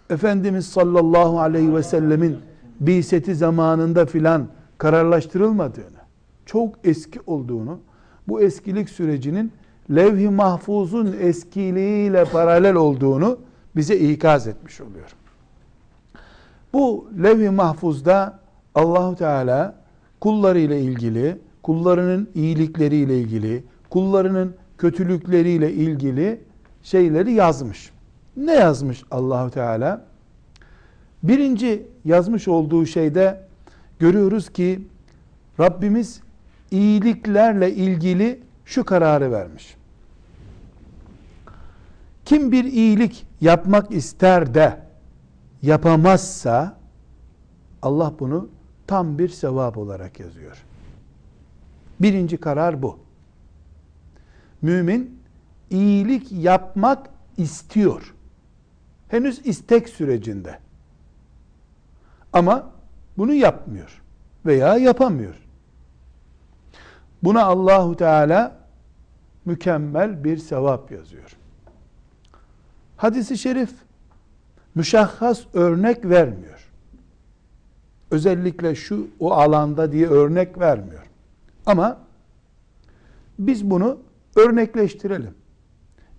Efendimiz 0.09 0.67
sallallahu 0.67 1.39
aleyhi 1.39 1.75
ve 1.75 1.83
sellemin 1.83 2.37
biseti 2.79 3.35
zamanında 3.35 4.05
filan 4.05 4.47
kararlaştırılmadığını, 4.77 5.99
çok 6.45 6.75
eski 6.83 7.19
olduğunu, 7.27 7.79
bu 8.27 8.41
eskilik 8.41 8.89
sürecinin 8.89 9.51
levh-i 9.91 10.29
mahfuzun 10.29 11.15
eskiliğiyle 11.19 12.25
paralel 12.25 12.75
olduğunu 12.75 13.37
bize 13.75 13.97
ikaz 13.97 14.47
etmiş 14.47 14.81
oluyor. 14.81 15.15
Bu 16.73 17.09
levh-i 17.23 17.49
mahfuzda 17.49 18.39
Allahu 18.75 19.15
Teala 19.15 19.75
kulları 20.19 20.59
ile 20.59 20.81
ilgili, 20.81 21.37
kullarının 21.63 22.29
iyilikleriyle 22.35 23.19
ilgili, 23.19 23.63
kullarının 23.89 24.55
kötülükleriyle 24.77 25.73
ilgili 25.73 26.41
şeyleri 26.83 27.33
yazmış. 27.33 27.91
Ne 28.39 28.53
yazmış 28.53 29.03
Allahu 29.11 29.49
Teala? 29.51 30.05
Birinci 31.23 31.87
yazmış 32.05 32.47
olduğu 32.47 32.85
şeyde 32.85 33.47
görüyoruz 33.99 34.49
ki 34.49 34.87
Rabbimiz 35.59 36.21
iyiliklerle 36.71 37.73
ilgili 37.73 38.39
şu 38.65 38.83
kararı 38.83 39.31
vermiş. 39.31 39.75
Kim 42.25 42.51
bir 42.51 42.63
iyilik 42.63 43.25
yapmak 43.41 43.91
ister 43.91 44.53
de 44.53 44.79
yapamazsa 45.61 46.77
Allah 47.81 48.13
bunu 48.19 48.49
tam 48.87 49.17
bir 49.19 49.29
sevap 49.29 49.77
olarak 49.77 50.19
yazıyor. 50.19 50.63
Birinci 51.99 52.37
karar 52.37 52.81
bu. 52.81 52.99
Mümin 54.61 55.19
iyilik 55.69 56.31
yapmak 56.31 57.09
istiyor. 57.37 58.13
Henüz 59.09 59.45
istek 59.45 59.89
sürecinde. 59.89 60.59
Ama 62.33 62.71
bunu 63.17 63.33
yapmıyor 63.33 64.01
veya 64.45 64.77
yapamıyor. 64.77 65.35
Buna 67.23 67.43
Allahu 67.45 67.97
Teala 67.97 68.57
mükemmel 69.45 70.23
bir 70.23 70.37
sevap 70.37 70.91
yazıyor. 70.91 71.37
Hadisi 72.97 73.37
şerif 73.37 73.71
müşahhas 74.75 75.45
örnek 75.53 76.05
vermiyor. 76.05 76.69
Özellikle 78.11 78.75
şu 78.75 79.07
o 79.19 79.31
alanda 79.33 79.91
diye 79.91 80.07
örnek 80.07 80.59
vermiyor. 80.59 81.03
Ama 81.65 81.99
biz 83.39 83.69
bunu 83.69 83.99
örnekleştirelim. 84.35 85.35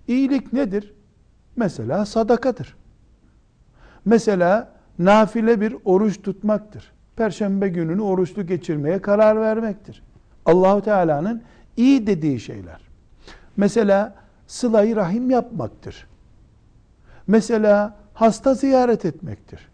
İyilik 0.08 0.52
nedir? 0.52 0.94
Mesela 1.56 2.06
sadakadır. 2.06 2.79
Mesela 4.04 4.68
nafile 4.98 5.60
bir 5.60 5.76
oruç 5.84 6.22
tutmaktır. 6.22 6.92
Perşembe 7.16 7.68
gününü 7.68 8.00
oruçlu 8.00 8.46
geçirmeye 8.46 9.02
karar 9.02 9.40
vermektir. 9.40 10.02
Allahu 10.46 10.82
Teala'nın 10.82 11.42
iyi 11.76 12.06
dediği 12.06 12.40
şeyler. 12.40 12.80
Mesela 13.56 14.14
sılayı 14.46 14.96
rahim 14.96 15.30
yapmaktır. 15.30 16.06
Mesela 17.26 17.96
hasta 18.14 18.54
ziyaret 18.54 19.04
etmektir. 19.04 19.68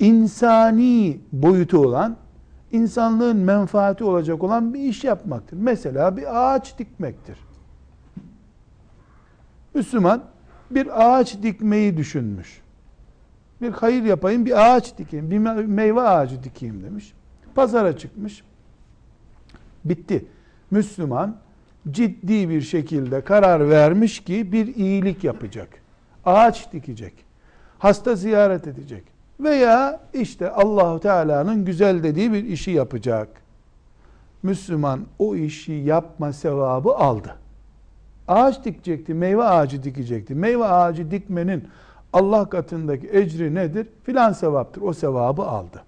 İnsani 0.00 1.20
boyutu 1.32 1.78
olan, 1.78 2.16
insanlığın 2.72 3.36
menfaati 3.36 4.04
olacak 4.04 4.42
olan 4.42 4.74
bir 4.74 4.80
iş 4.80 5.04
yapmaktır. 5.04 5.56
Mesela 5.56 6.16
bir 6.16 6.54
ağaç 6.54 6.78
dikmektir. 6.78 7.38
Müslüman 9.74 10.22
bir 10.70 11.18
ağaç 11.18 11.42
dikmeyi 11.42 11.96
düşünmüş. 11.96 12.62
Bir 13.62 13.72
hayır 13.72 14.02
yapayım, 14.02 14.46
bir 14.46 14.74
ağaç 14.74 14.98
dikeyim, 14.98 15.30
bir 15.30 15.38
meyve 15.66 16.00
ağacı 16.00 16.44
dikeyim 16.44 16.82
demiş. 16.82 17.12
Pazara 17.54 17.98
çıkmış. 17.98 18.42
Bitti. 19.84 20.26
Müslüman 20.70 21.36
ciddi 21.90 22.48
bir 22.48 22.60
şekilde 22.60 23.20
karar 23.20 23.70
vermiş 23.70 24.24
ki 24.24 24.52
bir 24.52 24.74
iyilik 24.74 25.24
yapacak. 25.24 25.68
Ağaç 26.24 26.72
dikecek. 26.72 27.12
Hasta 27.78 28.14
ziyaret 28.14 28.66
edecek. 28.66 29.04
Veya 29.40 30.00
işte 30.14 30.50
Allahu 30.50 31.00
Teala'nın 31.00 31.64
güzel 31.64 32.02
dediği 32.02 32.32
bir 32.32 32.44
işi 32.44 32.70
yapacak. 32.70 33.28
Müslüman 34.42 35.00
o 35.18 35.36
işi 35.36 35.72
yapma 35.72 36.32
sevabı 36.32 36.90
aldı. 36.90 37.34
Ağaç 38.28 38.64
dikecekti, 38.64 39.14
meyve 39.14 39.44
ağacı 39.44 39.82
dikecekti. 39.82 40.34
Meyve 40.34 40.64
ağacı 40.64 41.10
dikmenin 41.10 41.68
Allah 42.12 42.48
katındaki 42.48 43.10
ecri 43.12 43.54
nedir? 43.54 43.86
Filan 44.04 44.32
sevaptır. 44.32 44.82
O 44.82 44.92
sevabı 44.92 45.42
aldı. 45.42 45.82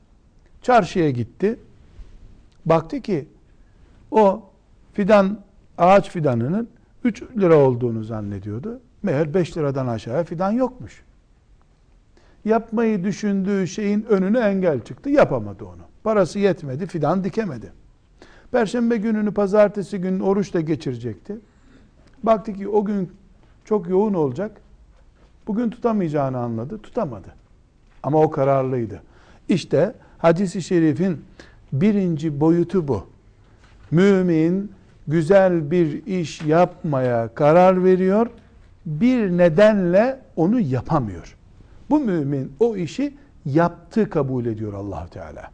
Çarşıya 0.62 1.10
gitti. 1.10 1.58
Baktı 2.66 3.00
ki 3.00 3.28
o 4.10 4.42
fidan 4.92 5.38
ağaç 5.78 6.10
fidanının 6.10 6.68
3 7.04 7.22
lira 7.22 7.56
olduğunu 7.56 8.04
zannediyordu. 8.04 8.80
Meğer 9.02 9.34
5 9.34 9.56
liradan 9.56 9.86
aşağıya 9.86 10.24
fidan 10.24 10.52
yokmuş. 10.52 11.02
Yapmayı 12.44 13.04
düşündüğü 13.04 13.66
şeyin 13.66 14.02
önüne 14.02 14.38
engel 14.38 14.80
çıktı. 14.80 15.10
Yapamadı 15.10 15.64
onu. 15.64 15.82
Parası 16.04 16.38
yetmedi, 16.38 16.86
fidan 16.86 17.24
dikemedi. 17.24 17.72
Perşembe 18.52 18.96
gününü 18.96 19.34
pazartesi 19.34 19.98
günü 19.98 20.22
oruçla 20.22 20.60
geçirecekti. 20.60 21.38
Baktı 22.22 22.52
ki 22.52 22.68
o 22.68 22.84
gün 22.84 23.12
çok 23.64 23.88
yoğun 23.88 24.14
olacak. 24.14 24.60
Bugün 25.50 25.70
tutamayacağını 25.70 26.38
anladı. 26.38 26.78
Tutamadı. 26.78 27.34
Ama 28.02 28.20
o 28.22 28.30
kararlıydı. 28.30 29.02
İşte 29.48 29.94
hadisi 30.18 30.62
şerifin 30.62 31.24
birinci 31.72 32.40
boyutu 32.40 32.88
bu. 32.88 33.06
Mümin 33.90 34.72
güzel 35.08 35.70
bir 35.70 36.06
iş 36.06 36.42
yapmaya 36.42 37.34
karar 37.34 37.84
veriyor. 37.84 38.26
Bir 38.86 39.30
nedenle 39.30 40.20
onu 40.36 40.60
yapamıyor. 40.60 41.36
Bu 41.90 42.00
mümin 42.00 42.52
o 42.60 42.76
işi 42.76 43.14
yaptı 43.44 44.10
kabul 44.10 44.46
ediyor 44.46 44.72
allah 44.72 45.06
Teala. 45.06 45.50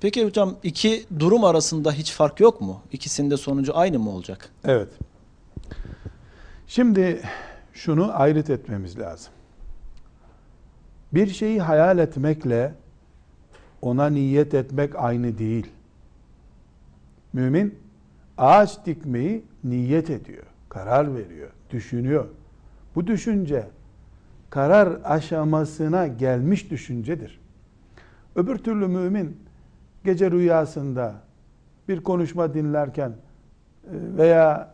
Peki 0.00 0.24
hocam 0.24 0.54
iki 0.62 1.04
durum 1.18 1.44
arasında 1.44 1.92
hiç 1.92 2.12
fark 2.12 2.40
yok 2.40 2.60
mu? 2.60 2.80
İkisinde 2.92 3.36
sonucu 3.36 3.76
aynı 3.76 3.98
mı 3.98 4.10
olacak? 4.10 4.50
Evet. 4.64 4.88
Şimdi 6.66 7.20
şunu 7.74 8.20
ayrıt 8.20 8.50
etmemiz 8.50 8.98
lazım. 8.98 9.32
Bir 11.12 11.26
şeyi 11.26 11.60
hayal 11.60 11.98
etmekle 11.98 12.74
ona 13.82 14.06
niyet 14.06 14.54
etmek 14.54 14.96
aynı 14.96 15.38
değil. 15.38 15.66
Mümin 17.32 17.78
ağaç 18.38 18.86
dikmeyi 18.86 19.44
niyet 19.64 20.10
ediyor, 20.10 20.44
karar 20.68 21.14
veriyor, 21.14 21.50
düşünüyor. 21.70 22.26
Bu 22.94 23.06
düşünce 23.06 23.66
karar 24.50 24.98
aşamasına 25.04 26.06
gelmiş 26.06 26.70
düşüncedir. 26.70 27.40
Öbür 28.36 28.58
türlü 28.58 28.86
mümin 28.86 29.36
gece 30.04 30.30
rüyasında 30.30 31.14
bir 31.88 32.00
konuşma 32.00 32.54
dinlerken 32.54 33.10
e, 33.10 33.14
veya 33.92 34.73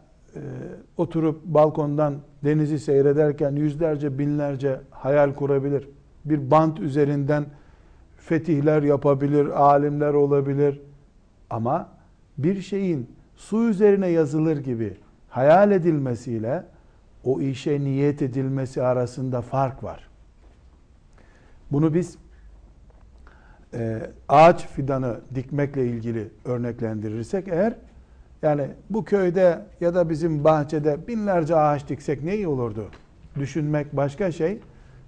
oturup 0.97 1.45
balkondan 1.45 2.14
denizi 2.45 2.79
seyrederken 2.79 3.57
yüzlerce 3.57 4.19
binlerce 4.19 4.81
hayal 4.90 5.35
kurabilir. 5.35 5.88
Bir 6.25 6.51
bant 6.51 6.81
üzerinden 6.81 7.47
fetihler 8.16 8.83
yapabilir, 8.83 9.47
alimler 9.47 10.14
olabilir. 10.14 10.81
Ama 11.51 11.88
bir 12.38 12.62
şeyin 12.62 13.11
su 13.37 13.69
üzerine 13.69 14.09
yazılır 14.09 14.57
gibi 14.57 14.97
hayal 15.29 15.71
edilmesiyle 15.71 16.64
o 17.25 17.40
işe 17.40 17.81
niyet 17.81 18.23
edilmesi 18.23 18.83
arasında 18.83 19.43
fark 19.43 19.85
var. 19.85 20.09
Bunu 21.73 21.95
biz 21.95 22.16
e, 23.75 24.11
ağaç 24.29 24.66
fidanı 24.66 25.21
dikmekle 25.35 25.87
ilgili 25.87 26.29
örneklendirirsek 26.45 27.49
eğer 27.49 27.75
yani 28.42 28.66
bu 28.90 29.05
köyde 29.05 29.62
ya 29.81 29.94
da 29.94 30.11
bizim 30.11 30.44
bahçede 30.44 31.09
binlerce 31.09 31.57
ağaç 31.57 31.88
diksek 31.88 32.22
ne 32.22 32.35
iyi 32.35 32.48
olurdu? 32.48 32.87
Düşünmek 33.38 33.96
başka 33.96 34.33
şey. 34.33 34.59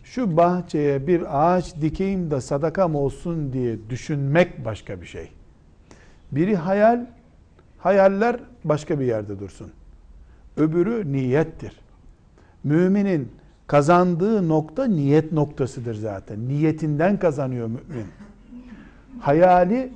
Şu 0.05 0.37
bahçeye 0.37 1.07
bir 1.07 1.55
ağaç 1.55 1.77
dikeyim 1.81 2.31
de 2.31 2.40
sadakam 2.40 2.95
olsun 2.95 3.53
diye 3.53 3.79
düşünmek 3.90 4.64
başka 4.64 5.01
bir 5.01 5.07
şey. 5.07 5.33
Biri 6.33 6.57
hayal, 6.57 7.07
hayaller 7.79 8.40
başka 8.64 9.01
bir 9.01 9.05
yerde 9.05 9.38
dursun. 9.38 9.73
Öbürü 10.57 11.12
niyettir. 11.12 11.81
Müminin 12.64 13.33
kazandığı 13.66 14.49
nokta 14.49 14.85
niyet 14.85 15.33
noktasıdır 15.33 15.95
zaten. 15.95 16.49
Niyetinden 16.49 17.18
kazanıyor 17.18 17.66
mümin. 17.66 18.07
Hayali 19.21 19.92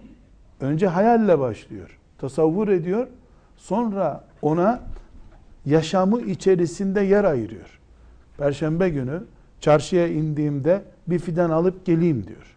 önce 0.61 0.87
hayalle 0.87 1.39
başlıyor. 1.39 1.99
Tasavvur 2.19 2.69
ediyor. 2.69 3.07
Sonra 3.57 4.25
ona 4.43 4.81
yaşamı 5.67 6.21
içerisinde 6.21 7.01
yer 7.01 7.25
ayırıyor. 7.25 7.81
Perşembe 8.39 8.89
günü 8.89 9.23
çarşıya 9.61 10.09
indiğimde 10.09 10.83
bir 11.07 11.19
fidan 11.19 11.51
alıp 11.51 11.87
geleyim 11.87 12.27
diyor. 12.27 12.57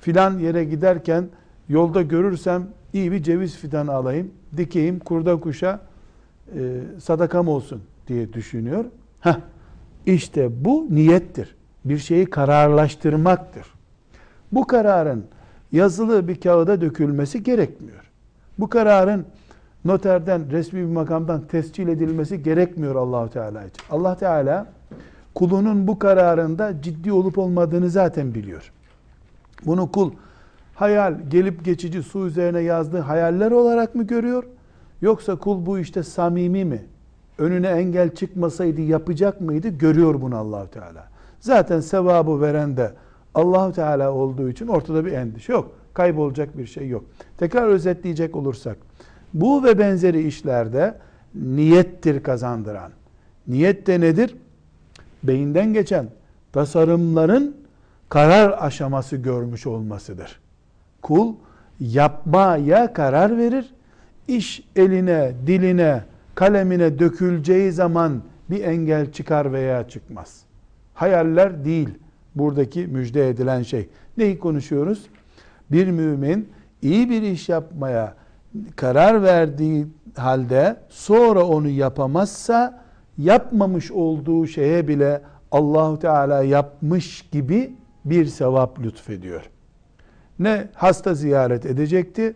Filan 0.00 0.38
yere 0.38 0.64
giderken 0.64 1.28
yolda 1.68 2.02
görürsem 2.02 2.66
iyi 2.92 3.12
bir 3.12 3.22
ceviz 3.22 3.56
fidanı 3.56 3.92
alayım, 3.92 4.30
dikeyim, 4.56 4.98
kurda 4.98 5.40
kuşa 5.40 5.80
e, 6.54 6.80
sadakam 7.02 7.48
olsun 7.48 7.82
diye 8.08 8.32
düşünüyor. 8.32 8.84
Heh, 9.20 9.36
işte 10.06 10.64
bu 10.64 10.86
niyettir. 10.90 11.54
Bir 11.84 11.98
şeyi 11.98 12.26
kararlaştırmaktır. 12.26 13.66
Bu 14.52 14.66
kararın 14.66 15.24
yazılı 15.72 16.28
bir 16.28 16.40
kağıda 16.40 16.80
dökülmesi 16.80 17.42
gerekmiyor. 17.42 18.10
Bu 18.58 18.68
kararın 18.68 19.26
noterden, 19.84 20.50
resmi 20.50 20.80
bir 20.80 20.92
makamdan 20.92 21.40
tescil 21.40 21.88
edilmesi 21.88 22.42
gerekmiyor 22.42 22.94
Allahu 22.94 23.30
Teala 23.30 23.64
için. 23.64 23.82
Allah 23.90 24.16
Teala 24.16 24.66
kulunun 25.34 25.86
bu 25.86 25.98
kararında 25.98 26.82
ciddi 26.82 27.12
olup 27.12 27.38
olmadığını 27.38 27.90
zaten 27.90 28.34
biliyor. 28.34 28.72
Bunu 29.66 29.92
kul 29.92 30.12
hayal, 30.74 31.14
gelip 31.30 31.64
geçici 31.64 32.02
su 32.02 32.26
üzerine 32.26 32.60
yazdığı 32.60 33.00
hayaller 33.00 33.50
olarak 33.50 33.94
mı 33.94 34.06
görüyor? 34.06 34.44
Yoksa 35.02 35.36
kul 35.36 35.66
bu 35.66 35.78
işte 35.78 36.02
samimi 36.02 36.64
mi? 36.64 36.82
Önüne 37.38 37.68
engel 37.68 38.14
çıkmasaydı 38.14 38.80
yapacak 38.80 39.40
mıydı? 39.40 39.68
Görüyor 39.68 40.20
bunu 40.22 40.36
Allahu 40.36 40.70
Teala. 40.70 41.08
Zaten 41.40 41.80
sevabı 41.80 42.40
veren 42.40 42.76
de 42.76 42.92
Allahu 43.34 43.72
Teala 43.72 44.12
olduğu 44.12 44.48
için 44.48 44.66
ortada 44.66 45.04
bir 45.04 45.12
endişe 45.12 45.52
yok. 45.52 45.72
Kaybolacak 45.94 46.58
bir 46.58 46.66
şey 46.66 46.88
yok. 46.88 47.04
Tekrar 47.38 47.68
özetleyecek 47.68 48.36
olursak 48.36 48.76
bu 49.34 49.64
ve 49.64 49.78
benzeri 49.78 50.26
işlerde 50.26 50.94
niyettir 51.34 52.22
kazandıran. 52.22 52.92
Niyet 53.48 53.86
de 53.86 54.00
nedir? 54.00 54.34
Beyinden 55.22 55.72
geçen 55.72 56.06
tasarımların 56.52 57.56
karar 58.08 58.64
aşaması 58.66 59.16
görmüş 59.16 59.66
olmasıdır. 59.66 60.40
Kul 61.02 61.34
yapmaya 61.80 62.92
karar 62.92 63.38
verir. 63.38 63.74
İş 64.28 64.64
eline, 64.76 65.32
diline, 65.46 66.04
kalemine 66.34 66.98
döküleceği 66.98 67.72
zaman 67.72 68.22
bir 68.50 68.64
engel 68.64 69.12
çıkar 69.12 69.52
veya 69.52 69.88
çıkmaz. 69.88 70.42
Hayaller 70.94 71.64
değil 71.64 71.88
buradaki 72.34 72.86
müjde 72.86 73.28
edilen 73.28 73.62
şey. 73.62 73.88
Neyi 74.16 74.38
konuşuyoruz? 74.38 75.06
Bir 75.70 75.90
mümin 75.90 76.48
iyi 76.82 77.10
bir 77.10 77.22
iş 77.22 77.48
yapmaya 77.48 78.14
karar 78.76 79.22
verdiği 79.22 79.86
halde 80.16 80.76
sonra 80.88 81.44
onu 81.44 81.68
yapamazsa 81.68 82.82
yapmamış 83.18 83.92
olduğu 83.92 84.46
şeye 84.46 84.88
bile 84.88 85.22
Allahu 85.52 85.98
Teala 85.98 86.42
yapmış 86.42 87.22
gibi 87.30 87.72
bir 88.04 88.26
sevap 88.26 88.80
lütfediyor. 88.80 89.42
Ne 90.38 90.68
hasta 90.74 91.14
ziyaret 91.14 91.66
edecekti, 91.66 92.34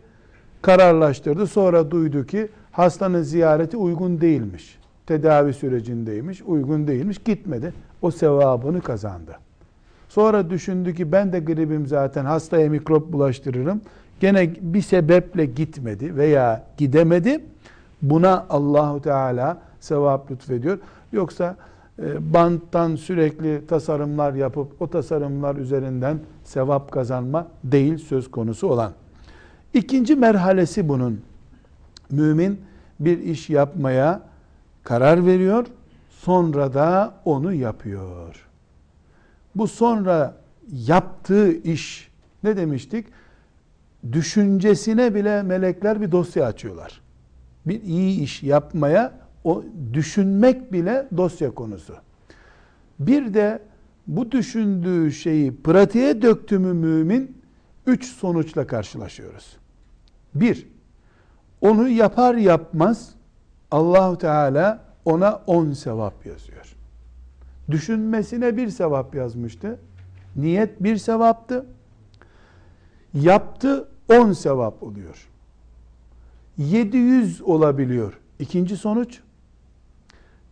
kararlaştırdı. 0.62 1.46
Sonra 1.46 1.90
duydu 1.90 2.26
ki 2.26 2.48
hastanın 2.72 3.22
ziyareti 3.22 3.76
uygun 3.76 4.20
değilmiş. 4.20 4.78
Tedavi 5.06 5.52
sürecindeymiş, 5.52 6.42
uygun 6.42 6.86
değilmiş, 6.86 7.18
gitmedi. 7.18 7.72
O 8.02 8.10
sevabını 8.10 8.80
kazandı. 8.80 9.36
Sonra 10.08 10.50
düşündü 10.50 10.94
ki 10.94 11.12
ben 11.12 11.32
de 11.32 11.40
gribim 11.40 11.86
zaten 11.86 12.24
hastaya 12.24 12.70
mikrop 12.70 13.12
bulaştırırım. 13.12 13.80
Gene 14.20 14.50
bir 14.60 14.82
sebeple 14.82 15.44
gitmedi 15.44 16.16
veya 16.16 16.64
gidemedi. 16.76 17.44
Buna 18.02 18.46
Allahu 18.50 19.02
Teala 19.02 19.58
sevap 19.80 20.30
lütfediyor. 20.30 20.78
Yoksa 21.12 21.56
e, 21.98 22.32
banttan 22.34 22.96
sürekli 22.96 23.66
tasarımlar 23.66 24.34
yapıp 24.34 24.82
o 24.82 24.90
tasarımlar 24.90 25.56
üzerinden 25.56 26.18
sevap 26.44 26.92
kazanma 26.92 27.48
değil 27.64 27.98
söz 27.98 28.30
konusu 28.30 28.68
olan. 28.68 28.92
İkinci 29.74 30.16
merhalesi 30.16 30.88
bunun. 30.88 31.20
Mümin 32.10 32.60
bir 33.00 33.18
iş 33.18 33.50
yapmaya 33.50 34.22
karar 34.82 35.26
veriyor, 35.26 35.66
sonra 36.10 36.74
da 36.74 37.14
onu 37.24 37.52
yapıyor. 37.52 38.46
Bu 39.54 39.68
sonra 39.68 40.36
yaptığı 40.72 41.52
iş 41.52 42.08
ne 42.44 42.56
demiştik? 42.56 43.06
Düşüncesine 44.12 45.14
bile 45.14 45.42
melekler 45.42 46.00
bir 46.00 46.12
dosya 46.12 46.46
açıyorlar. 46.46 47.00
Bir 47.66 47.82
iyi 47.82 48.20
iş 48.20 48.42
yapmaya 48.42 49.12
o 49.44 49.64
düşünmek 49.92 50.72
bile 50.72 51.08
dosya 51.16 51.50
konusu. 51.50 51.94
Bir 53.00 53.34
de 53.34 53.62
bu 54.06 54.32
düşündüğü 54.32 55.12
şeyi 55.12 55.56
pratiğe 55.62 56.22
döktü 56.22 56.58
mü 56.58 56.72
mümin 56.72 57.36
üç 57.86 58.04
sonuçla 58.04 58.66
karşılaşıyoruz. 58.66 59.56
Bir, 60.34 60.68
onu 61.60 61.88
yapar 61.88 62.34
yapmaz 62.34 63.10
Allahu 63.70 64.18
Teala 64.18 64.84
ona 65.04 65.42
on 65.46 65.72
sevap 65.72 66.26
yazıyor. 66.26 66.76
Düşünmesine 67.70 68.56
bir 68.56 68.68
sevap 68.68 69.14
yazmıştı. 69.14 69.78
Niyet 70.36 70.82
bir 70.82 70.96
sevaptı. 70.96 71.66
Yaptı 73.14 73.88
on 74.08 74.32
sevap 74.32 74.82
oluyor. 74.82 75.28
700 76.58 77.42
olabiliyor. 77.42 78.18
İkinci 78.38 78.76
sonuç 78.76 79.20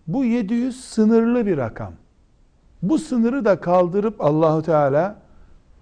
bu 0.07 0.25
700 0.25 0.85
sınırlı 0.85 1.47
bir 1.47 1.57
rakam. 1.57 1.93
Bu 2.83 2.99
sınırı 2.99 3.45
da 3.45 3.61
kaldırıp 3.61 4.21
Allahu 4.21 4.63
Teala 4.63 5.17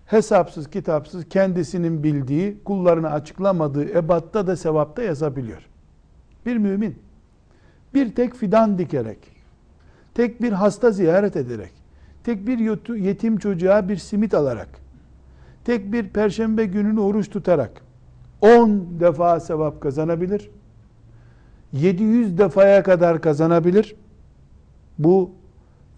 hesapsız 0.06 0.70
kitapsız 0.70 1.28
kendisinin 1.28 2.02
bildiği 2.02 2.64
kullarına 2.64 3.10
açıklamadığı 3.10 3.98
ebatta 3.98 4.46
da 4.46 4.56
sevapta 4.56 5.02
yazabiliyor. 5.02 5.68
Bir 6.46 6.56
mümin 6.56 6.98
bir 7.94 8.14
tek 8.14 8.34
fidan 8.34 8.78
dikerek, 8.78 9.18
tek 10.14 10.42
bir 10.42 10.52
hasta 10.52 10.90
ziyaret 10.90 11.36
ederek, 11.36 11.72
tek 12.24 12.46
bir 12.46 12.58
yetim 12.96 13.38
çocuğa 13.38 13.88
bir 13.88 13.96
simit 13.96 14.34
alarak, 14.34 14.68
tek 15.64 15.92
bir 15.92 16.08
perşembe 16.08 16.64
gününü 16.64 17.00
oruç 17.00 17.30
tutarak 17.30 17.82
10 18.40 18.86
defa 19.00 19.40
sevap 19.40 19.80
kazanabilir. 19.80 20.50
700 21.72 22.38
defaya 22.38 22.82
kadar 22.82 23.20
kazanabilir. 23.20 23.94
Bu 24.98 25.30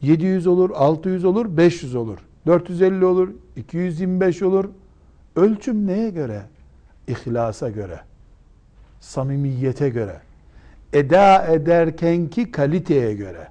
700 0.02 0.46
olur, 0.46 0.70
600 0.74 1.24
olur, 1.24 1.56
500 1.56 1.94
olur. 1.94 2.18
450 2.46 3.04
olur, 3.04 3.28
225 3.56 4.42
olur. 4.42 4.68
Ölçüm 5.36 5.86
neye 5.86 6.10
göre? 6.10 6.42
İhlasa 7.08 7.70
göre. 7.70 8.00
Samimiyete 9.00 9.88
göre. 9.88 10.20
Eda 10.92 11.46
ederkenki 11.46 12.50
kaliteye 12.50 13.14
göre. 13.14 13.48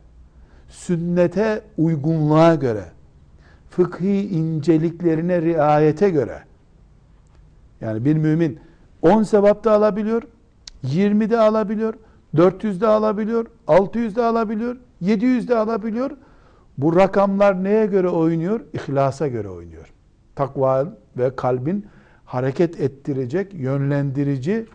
Sünnete 0.70 1.62
uygunluğa 1.78 2.56
göre. 2.56 2.84
Fıkhi 3.76 4.30
inceliklerine 4.30 5.42
riayete 5.42 6.10
göre. 6.10 6.44
Yani 7.82 8.06
bir 8.06 8.16
mümin 8.16 8.60
10 9.02 9.24
sevap 9.24 9.64
da 9.64 9.72
alabiliyor, 9.72 10.24
20 10.84 11.30
de 11.30 11.40
alabiliyor, 11.40 11.94
400 12.36 12.82
de 12.82 12.88
alabiliyor, 12.88 13.46
600 13.68 14.16
de 14.16 14.24
alabiliyor, 14.24 14.78
700 15.02 15.48
de 15.48 15.58
alabiliyor. 15.58 16.12
Bu 16.78 16.96
rakamlar 16.96 17.64
neye 17.64 17.86
göre 17.86 18.10
oynuyor? 18.10 18.62
İhlasa 18.74 19.28
göre 19.28 19.50
oynuyor. 19.50 19.94
Takva 20.36 20.88
ve 21.18 21.36
kalbin 21.36 21.86
hareket 22.26 22.82
ettirecek, 22.82 23.54
yönlendirici 23.54 24.66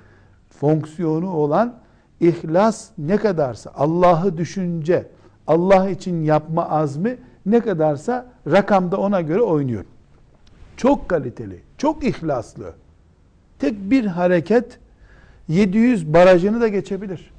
fonksiyonu 0.51 1.31
olan 1.31 1.75
ihlas 2.21 2.91
ne 2.99 3.17
kadarsa, 3.17 3.73
Allah'ı 3.75 4.37
düşünce, 4.39 5.09
Allah 5.47 5.91
için 5.91 6.25
yapma 6.25 6.69
azmi 6.69 7.19
ne 7.47 7.61
kadarsa 7.61 8.27
rakamda 8.47 8.97
ona 8.97 9.21
göre 9.21 9.41
oynuyor. 9.41 9.85
Çok 10.77 11.09
kaliteli, 11.09 11.61
çok 11.79 12.05
ihlaslı. 12.05 12.73
Tek 13.59 13.91
bir 13.91 14.05
hareket 14.05 14.79
700 15.49 16.13
barajını 16.15 16.61
da 16.61 16.69
geçebilir. 16.69 17.31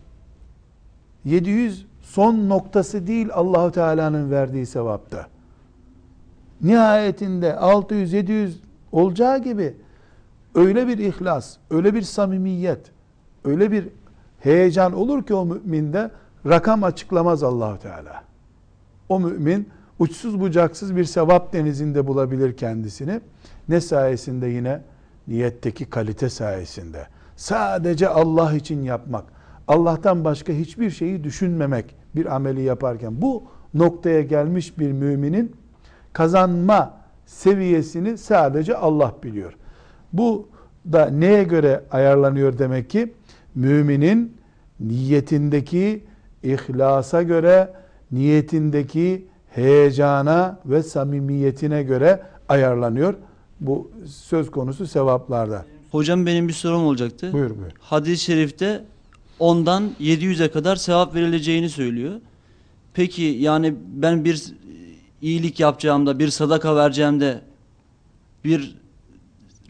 700 1.26 1.86
son 2.02 2.50
noktası 2.50 3.08
değil 3.08 3.30
Allahu 3.34 3.72
Teala'nın 3.72 4.32
verdiği 4.32 4.66
sevapta. 4.66 5.28
Nihayetinde 6.62 7.56
600 7.56 8.14
700 8.14 8.60
olacağı 8.92 9.44
gibi 9.44 9.76
öyle 10.56 10.88
bir 10.88 10.98
ihlas, 10.98 11.58
öyle 11.70 11.94
bir 11.94 12.02
samimiyet, 12.02 12.92
öyle 13.46 13.72
bir 13.72 13.88
heyecan 14.40 14.94
olur 14.94 15.24
ki 15.24 15.34
o 15.34 15.46
müminde 15.46 16.12
rakam 16.46 16.84
açıklamaz 16.84 17.44
Allahu 17.44 17.80
Teala. 17.80 18.24
O 19.10 19.20
mümin 19.20 19.70
uçsuz 20.00 20.40
bucaksız 20.40 20.96
bir 20.96 21.04
sevap 21.04 21.54
denizinde 21.54 22.08
bulabilir 22.08 22.58
kendisini. 22.58 23.22
Ne 23.70 23.82
sayesinde 23.82 24.48
yine 24.48 24.82
niyetteki 25.28 25.86
kalite 25.86 26.30
sayesinde. 26.30 27.08
Sadece 27.36 28.08
Allah 28.08 28.54
için 28.54 28.84
yapmak, 28.84 29.24
Allah'tan 29.68 30.24
başka 30.26 30.54
hiçbir 30.54 30.90
şeyi 30.90 31.24
düşünmemek 31.24 31.96
bir 32.16 32.36
ameli 32.36 32.62
yaparken 32.62 33.22
bu 33.22 33.44
noktaya 33.74 34.22
gelmiş 34.22 34.80
bir 34.80 34.92
müminin 34.92 35.56
kazanma 36.14 36.98
seviyesini 37.26 38.18
sadece 38.18 38.76
Allah 38.76 39.16
biliyor. 39.24 39.54
Bu 40.14 40.50
da 40.92 41.06
neye 41.06 41.44
göre 41.44 41.84
ayarlanıyor 41.92 42.58
demek 42.58 42.90
ki? 42.90 43.14
Müminin 43.56 44.38
niyetindeki 44.80 46.04
ihlasa 46.44 47.24
göre, 47.24 47.74
niyetindeki 48.12 49.28
heyecana 49.52 50.60
ve 50.66 50.84
samimiyetine 50.84 51.84
göre 51.84 52.24
ayarlanıyor. 52.50 53.14
Bu 53.60 53.92
söz 54.08 54.52
konusu 54.52 54.88
sevaplarda. 54.88 55.66
Hocam 55.92 56.26
benim 56.26 56.48
bir 56.48 56.54
sorum 56.54 56.84
olacaktı. 56.84 57.34
Buyur 57.34 57.50
buyur. 57.50 57.72
Hadis-i 57.80 58.24
şerifte 58.24 58.84
ondan 59.40 59.92
700'e 60.00 60.52
kadar 60.52 60.76
sevap 60.76 61.16
verileceğini 61.16 61.70
söylüyor. 61.70 62.14
Peki 62.94 63.22
yani 63.22 63.76
ben 63.94 64.26
bir 64.26 64.44
iyilik 65.22 65.60
yapacağımda, 65.60 66.20
bir 66.20 66.30
sadaka 66.30 66.76
vereceğimde 66.76 67.42
bir 68.44 68.78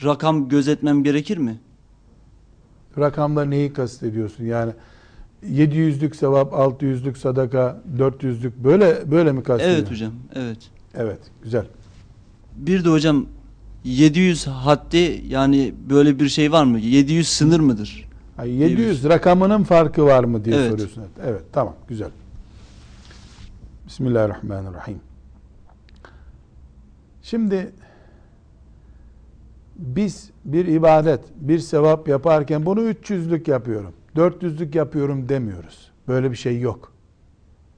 rakam 0.04 0.50
gözetmem 0.50 1.04
gerekir 1.04 1.38
mi? 1.38 1.60
Rakamda 2.98 3.46
neyi 3.46 3.74
kastediyorsun? 3.74 4.46
Yani 4.46 4.72
700'lük 5.46 6.16
sevap, 6.16 6.54
600'lük 6.54 7.18
sadaka, 7.18 7.82
400'lük 7.98 8.52
böyle 8.64 9.12
böyle 9.12 9.32
mi 9.32 9.44
kastediyorsun? 9.44 9.82
Evet 9.82 9.92
hocam, 9.92 10.14
evet. 10.36 10.58
Evet, 10.94 11.20
güzel. 11.44 11.66
Bir 12.56 12.86
de 12.86 12.90
hocam 12.90 13.26
700 13.84 14.48
haddi 14.48 15.24
yani 15.28 15.74
böyle 15.90 16.20
bir 16.20 16.30
şey 16.30 16.52
var 16.52 16.64
mı? 16.64 16.80
700 16.80 17.30
sınır 17.30 17.60
mıdır? 17.60 18.10
Ha, 18.38 18.46
700 18.46 19.04
rakamının 19.04 19.64
farkı 19.64 20.06
var 20.06 20.24
mı 20.24 20.46
diye 20.46 20.56
Evet. 20.56 20.72
soruyorsun. 20.72 21.04
Evet 21.24 21.42
tamam 21.52 21.76
güzel. 21.88 22.10
Bismillahirrahmanirrahim. 23.88 25.00
Şimdi 27.22 27.72
biz 29.76 30.30
bir 30.46 30.66
ibadet, 30.66 31.20
bir 31.36 31.60
sevap 31.60 32.08
yaparken 32.08 32.66
bunu 32.66 32.82
300'lük 32.82 33.50
yapıyorum, 33.52 33.94
400'lük 34.16 34.78
yapıyorum 34.78 35.30
demiyoruz. 35.30 35.92
Böyle 36.08 36.32
bir 36.32 36.36
şey 36.36 36.60
yok. 36.60 36.94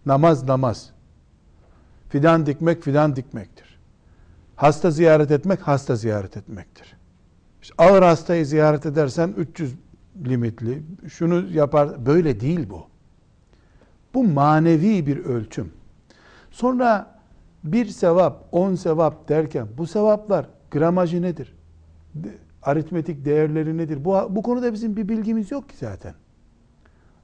Namaz 0.05 0.43
namaz. 0.43 0.91
Fidan 2.09 2.45
dikmek 2.45 2.83
fidan 2.83 3.15
dikmektir. 3.15 3.79
Hasta 4.55 4.91
ziyaret 4.91 5.31
etmek 5.31 5.61
hasta 5.61 5.95
ziyaret 5.95 6.37
etmektir. 6.37 6.95
İşte 7.61 7.73
ağır 7.77 8.03
hastayı 8.03 8.45
ziyaret 8.45 8.85
edersen 8.85 9.33
300 9.37 9.75
limitli, 10.25 10.83
şunu 11.09 11.51
yapar, 11.51 12.05
böyle 12.05 12.39
değil 12.39 12.69
bu. 12.69 12.87
Bu 14.13 14.23
manevi 14.23 15.07
bir 15.07 15.17
ölçüm. 15.17 15.73
Sonra 16.51 17.19
bir 17.63 17.85
sevap, 17.85 18.47
on 18.51 18.75
sevap 18.75 19.29
derken 19.29 19.67
bu 19.77 19.87
sevaplar 19.87 20.45
gramajı 20.71 21.21
nedir? 21.21 21.53
Aritmetik 22.63 23.25
değerleri 23.25 23.77
nedir? 23.77 24.05
Bu, 24.05 24.15
bu 24.29 24.41
konuda 24.41 24.73
bizim 24.73 24.95
bir 24.95 25.09
bilgimiz 25.09 25.51
yok 25.51 25.69
ki 25.69 25.75
zaten. 25.77 26.13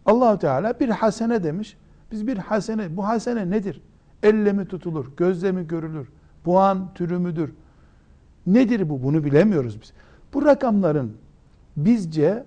Allahu 0.06 0.40
Teala 0.40 0.80
bir 0.80 0.90
hasene 0.90 1.44
demiş. 1.44 1.78
Biz 2.12 2.28
bir 2.28 2.38
hasene, 2.38 2.98
bu 2.98 3.08
hasene 3.08 3.50
nedir? 3.50 3.82
Elle 4.24 4.54
mi 4.54 4.66
tutulur, 4.66 5.12
gözle 5.18 5.52
mi 5.52 5.68
görülür? 5.68 6.08
Puan 6.44 6.94
türü 6.94 7.18
müdür? 7.18 7.54
Nedir 8.48 8.90
bu? 8.90 9.04
Bunu 9.04 9.24
bilemiyoruz 9.24 9.82
biz. 9.82 9.94
Bu 10.34 10.46
rakamların 10.46 11.14
bizce 11.78 12.44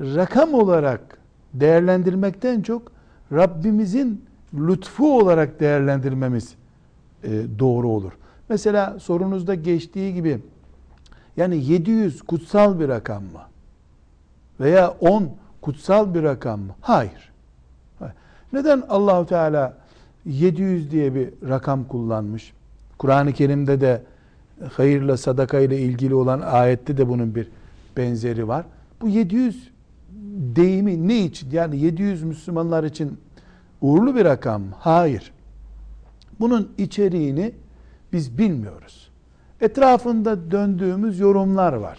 rakam 0.00 0.54
olarak 0.54 1.18
değerlendirmekten 1.54 2.62
çok 2.62 2.92
Rabbimizin 3.32 4.24
lütfu 4.54 5.18
olarak 5.18 5.60
değerlendirmemiz 5.60 6.54
e, 7.24 7.30
doğru 7.58 7.88
olur. 7.88 8.12
Mesela 8.48 8.98
sorunuzda 8.98 9.54
geçtiği 9.54 10.14
gibi 10.14 10.40
yani 11.36 11.64
700 11.64 12.22
kutsal 12.22 12.80
bir 12.80 12.88
rakam 12.88 13.22
mı? 13.22 13.40
Veya 14.60 14.90
10 14.90 15.30
kutsal 15.60 16.14
bir 16.14 16.22
rakam 16.22 16.60
mı? 16.60 16.74
Hayır. 16.80 17.32
Neden 18.52 18.82
Allahu 18.88 19.26
Teala 19.26 19.76
700 20.26 20.90
diye 20.90 21.14
bir 21.14 21.28
rakam 21.48 21.84
kullanmış? 21.84 22.52
Kur'an-ı 22.98 23.32
Kerim'de 23.32 23.80
de 23.80 24.02
hayırla 24.72 25.16
sadaka 25.16 25.60
ile 25.60 25.78
ilgili 25.78 26.14
olan 26.14 26.40
ayette 26.40 26.96
de 26.96 27.08
bunun 27.08 27.34
bir 27.34 27.48
benzeri 27.96 28.48
var. 28.48 28.64
Bu 29.00 29.08
700 29.08 29.70
deyimi 30.56 31.08
ne 31.08 31.18
için? 31.18 31.50
Yani 31.50 31.76
700 31.80 32.22
Müslümanlar 32.22 32.84
için 32.84 33.18
uğurlu 33.80 34.16
bir 34.16 34.24
rakam 34.24 34.62
mı? 34.62 34.74
Hayır. 34.78 35.32
Bunun 36.40 36.72
içeriğini 36.78 37.52
biz 38.12 38.38
bilmiyoruz. 38.38 39.03
Etrafında 39.60 40.50
döndüğümüz 40.50 41.20
yorumlar 41.20 41.72
var. 41.72 41.98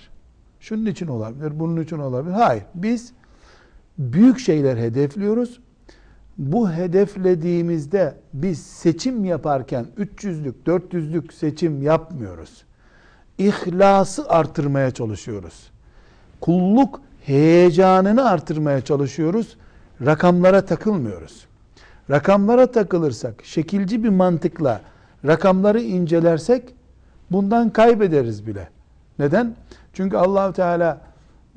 Şunun 0.59 0.85
için 0.85 1.07
olabilir, 1.07 1.59
bunun 1.59 1.81
için 1.81 1.99
olabilir. 1.99 2.33
Hayır. 2.33 2.63
Biz 2.75 3.13
büyük 3.97 4.39
şeyler 4.39 4.77
hedefliyoruz. 4.77 5.59
Bu 6.37 6.71
hedeflediğimizde 6.71 8.17
biz 8.33 8.63
seçim 8.63 9.25
yaparken 9.25 9.85
300'lük, 9.97 10.53
400'lük 10.65 11.33
seçim 11.33 11.81
yapmıyoruz. 11.81 12.63
İhlası 13.37 14.29
artırmaya 14.29 14.91
çalışıyoruz. 14.91 15.71
Kulluk 16.41 17.01
heyecanını 17.25 18.29
artırmaya 18.29 18.81
çalışıyoruz. 18.81 19.57
Rakamlara 20.05 20.65
takılmıyoruz. 20.65 21.45
Rakamlara 22.09 22.71
takılırsak, 22.71 23.45
şekilci 23.45 24.03
bir 24.03 24.09
mantıkla 24.09 24.81
rakamları 25.25 25.81
incelersek 25.81 26.63
bundan 27.31 27.69
kaybederiz 27.69 28.47
bile. 28.47 28.69
Neden? 29.19 29.55
Çünkü 29.93 30.17
Allahu 30.17 30.53
Teala 30.53 31.01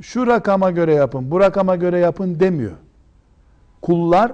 şu 0.01 0.27
rakama 0.27 0.71
göre 0.71 0.95
yapın, 0.95 1.31
bu 1.31 1.41
rakama 1.41 1.77
göre 1.77 1.99
yapın 1.99 2.41
demiyor. 2.41 2.77
Kullar 3.83 4.33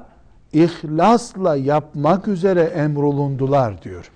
ihlasla 0.53 1.57
yapmak 1.57 2.29
üzere 2.29 2.61
emrolundular 2.61 3.83
diyor. 3.83 4.11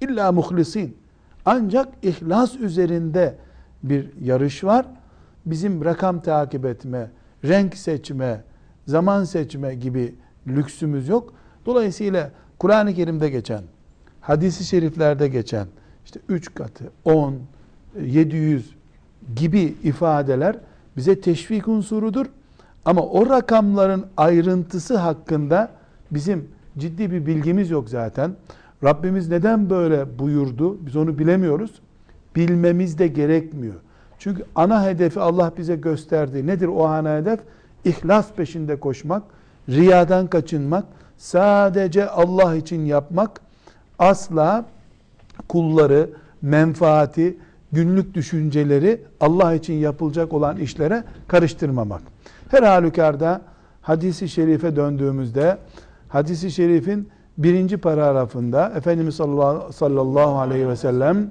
İlla 0.00 0.32
muhlisin. 0.32 0.96
Ancak 1.44 1.88
ihlas 2.02 2.56
üzerinde 2.56 3.34
bir 3.82 4.08
yarış 4.20 4.64
var. 4.64 4.86
Bizim 5.46 5.84
rakam 5.84 6.20
takip 6.22 6.64
etme, 6.64 7.10
renk 7.44 7.76
seçme, 7.76 8.42
zaman 8.86 9.24
seçme 9.24 9.74
gibi 9.74 10.14
lüksümüz 10.46 11.08
yok. 11.08 11.32
Dolayısıyla 11.66 12.30
Kur'an-ı 12.58 12.94
Kerim'de 12.94 13.28
geçen, 13.28 13.62
hadisi 14.20 14.64
şeriflerde 14.64 15.28
geçen 15.28 15.66
işte 16.08 16.20
3 16.28 16.54
katı, 16.54 16.84
10, 17.04 17.34
700 18.00 18.74
gibi 19.36 19.74
ifadeler 19.82 20.56
bize 20.96 21.20
teşvik 21.20 21.68
unsurudur. 21.68 22.26
Ama 22.84 23.02
o 23.02 23.30
rakamların 23.30 24.06
ayrıntısı 24.16 24.96
hakkında 24.96 25.70
bizim 26.10 26.48
ciddi 26.78 27.10
bir 27.10 27.26
bilgimiz 27.26 27.70
yok 27.70 27.88
zaten. 27.88 28.32
Rabbimiz 28.84 29.28
neden 29.28 29.70
böyle 29.70 30.18
buyurdu? 30.18 30.86
Biz 30.86 30.96
onu 30.96 31.18
bilemiyoruz. 31.18 31.80
Bilmemiz 32.36 32.98
de 32.98 33.06
gerekmiyor. 33.06 33.74
Çünkü 34.18 34.44
ana 34.54 34.84
hedefi 34.84 35.20
Allah 35.20 35.52
bize 35.58 35.76
gösterdi. 35.76 36.46
Nedir 36.46 36.66
o 36.66 36.86
ana 36.86 37.16
hedef? 37.16 37.40
İhlas 37.84 38.32
peşinde 38.32 38.80
koşmak, 38.80 39.22
riyadan 39.68 40.26
kaçınmak, 40.26 40.84
sadece 41.18 42.08
Allah 42.08 42.54
için 42.54 42.84
yapmak, 42.84 43.40
asla 43.98 44.64
kulları, 45.48 46.10
menfaati, 46.42 47.36
günlük 47.72 48.14
düşünceleri 48.14 49.00
Allah 49.20 49.54
için 49.54 49.74
yapılacak 49.74 50.32
olan 50.32 50.56
işlere 50.56 51.04
karıştırmamak. 51.28 52.02
Her 52.50 52.62
halükarda 52.62 53.40
hadisi 53.82 54.28
şerife 54.28 54.76
döndüğümüzde 54.76 55.58
hadisi 56.08 56.50
şerifin 56.50 57.08
birinci 57.38 57.76
paragrafında 57.76 58.72
Efendimiz 58.76 59.14
sallallahu 59.14 60.38
aleyhi 60.38 60.68
ve 60.68 60.76
sellem 60.76 61.30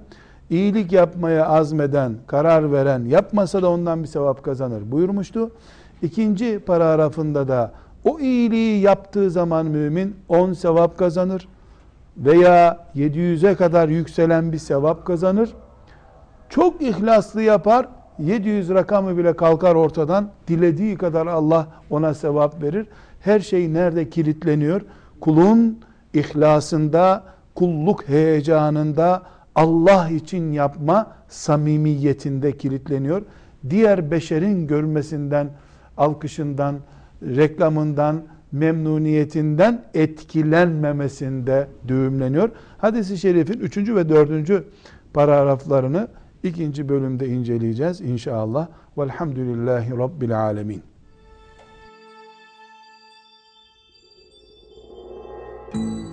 iyilik 0.49 0.91
yapmaya 0.91 1.47
azmeden, 1.47 2.13
karar 2.27 2.71
veren, 2.71 3.05
yapmasa 3.05 3.61
da 3.61 3.71
ondan 3.71 4.03
bir 4.03 4.07
sevap 4.07 4.43
kazanır 4.43 4.91
buyurmuştu. 4.91 5.51
İkinci 6.01 6.59
paragrafında 6.59 7.47
da 7.47 7.71
o 8.03 8.19
iyiliği 8.19 8.81
yaptığı 8.81 9.31
zaman 9.31 9.65
mümin 9.65 10.15
10 10.29 10.53
sevap 10.53 10.97
kazanır 10.97 11.47
veya 12.17 12.87
700'e 12.95 13.55
kadar 13.55 13.89
yükselen 13.89 14.51
bir 14.51 14.57
sevap 14.57 15.05
kazanır. 15.05 15.53
Çok 16.49 16.81
ihlaslı 16.81 17.41
yapar, 17.41 17.87
700 18.19 18.69
rakamı 18.69 19.17
bile 19.17 19.35
kalkar 19.35 19.75
ortadan. 19.75 20.29
Dilediği 20.47 20.97
kadar 20.97 21.27
Allah 21.27 21.67
ona 21.89 22.13
sevap 22.13 22.63
verir. 22.63 22.87
Her 23.19 23.39
şey 23.39 23.73
nerede 23.73 24.09
kilitleniyor? 24.09 24.81
Kulun 25.21 25.79
ihlasında, 26.13 27.23
kulluk 27.55 28.09
heyecanında, 28.09 29.21
Allah 29.55 30.09
için 30.09 30.51
yapma 30.51 31.11
samimiyetinde 31.27 32.57
kilitleniyor. 32.57 33.21
Diğer 33.69 34.11
beşerin 34.11 34.67
görmesinden, 34.67 35.49
alkışından, 35.97 36.75
reklamından, 37.21 38.23
memnuniyetinden 38.51 39.85
etkilenmemesinde 39.93 41.67
düğümleniyor. 41.87 42.49
Hadis-i 42.77 43.17
şerifin 43.17 43.59
3. 43.59 43.77
ve 43.77 44.09
4. 44.09 44.63
paragraflarını 45.13 46.07
ikinci 46.43 46.89
bölümde 46.89 47.27
inceleyeceğiz 47.27 48.01
inşallah. 48.01 48.67
Velhamdülillahi 48.97 49.97
Rabbil 49.97 50.39
Alemin. 50.39 50.83
thank 55.73 56.01
you 56.01 56.06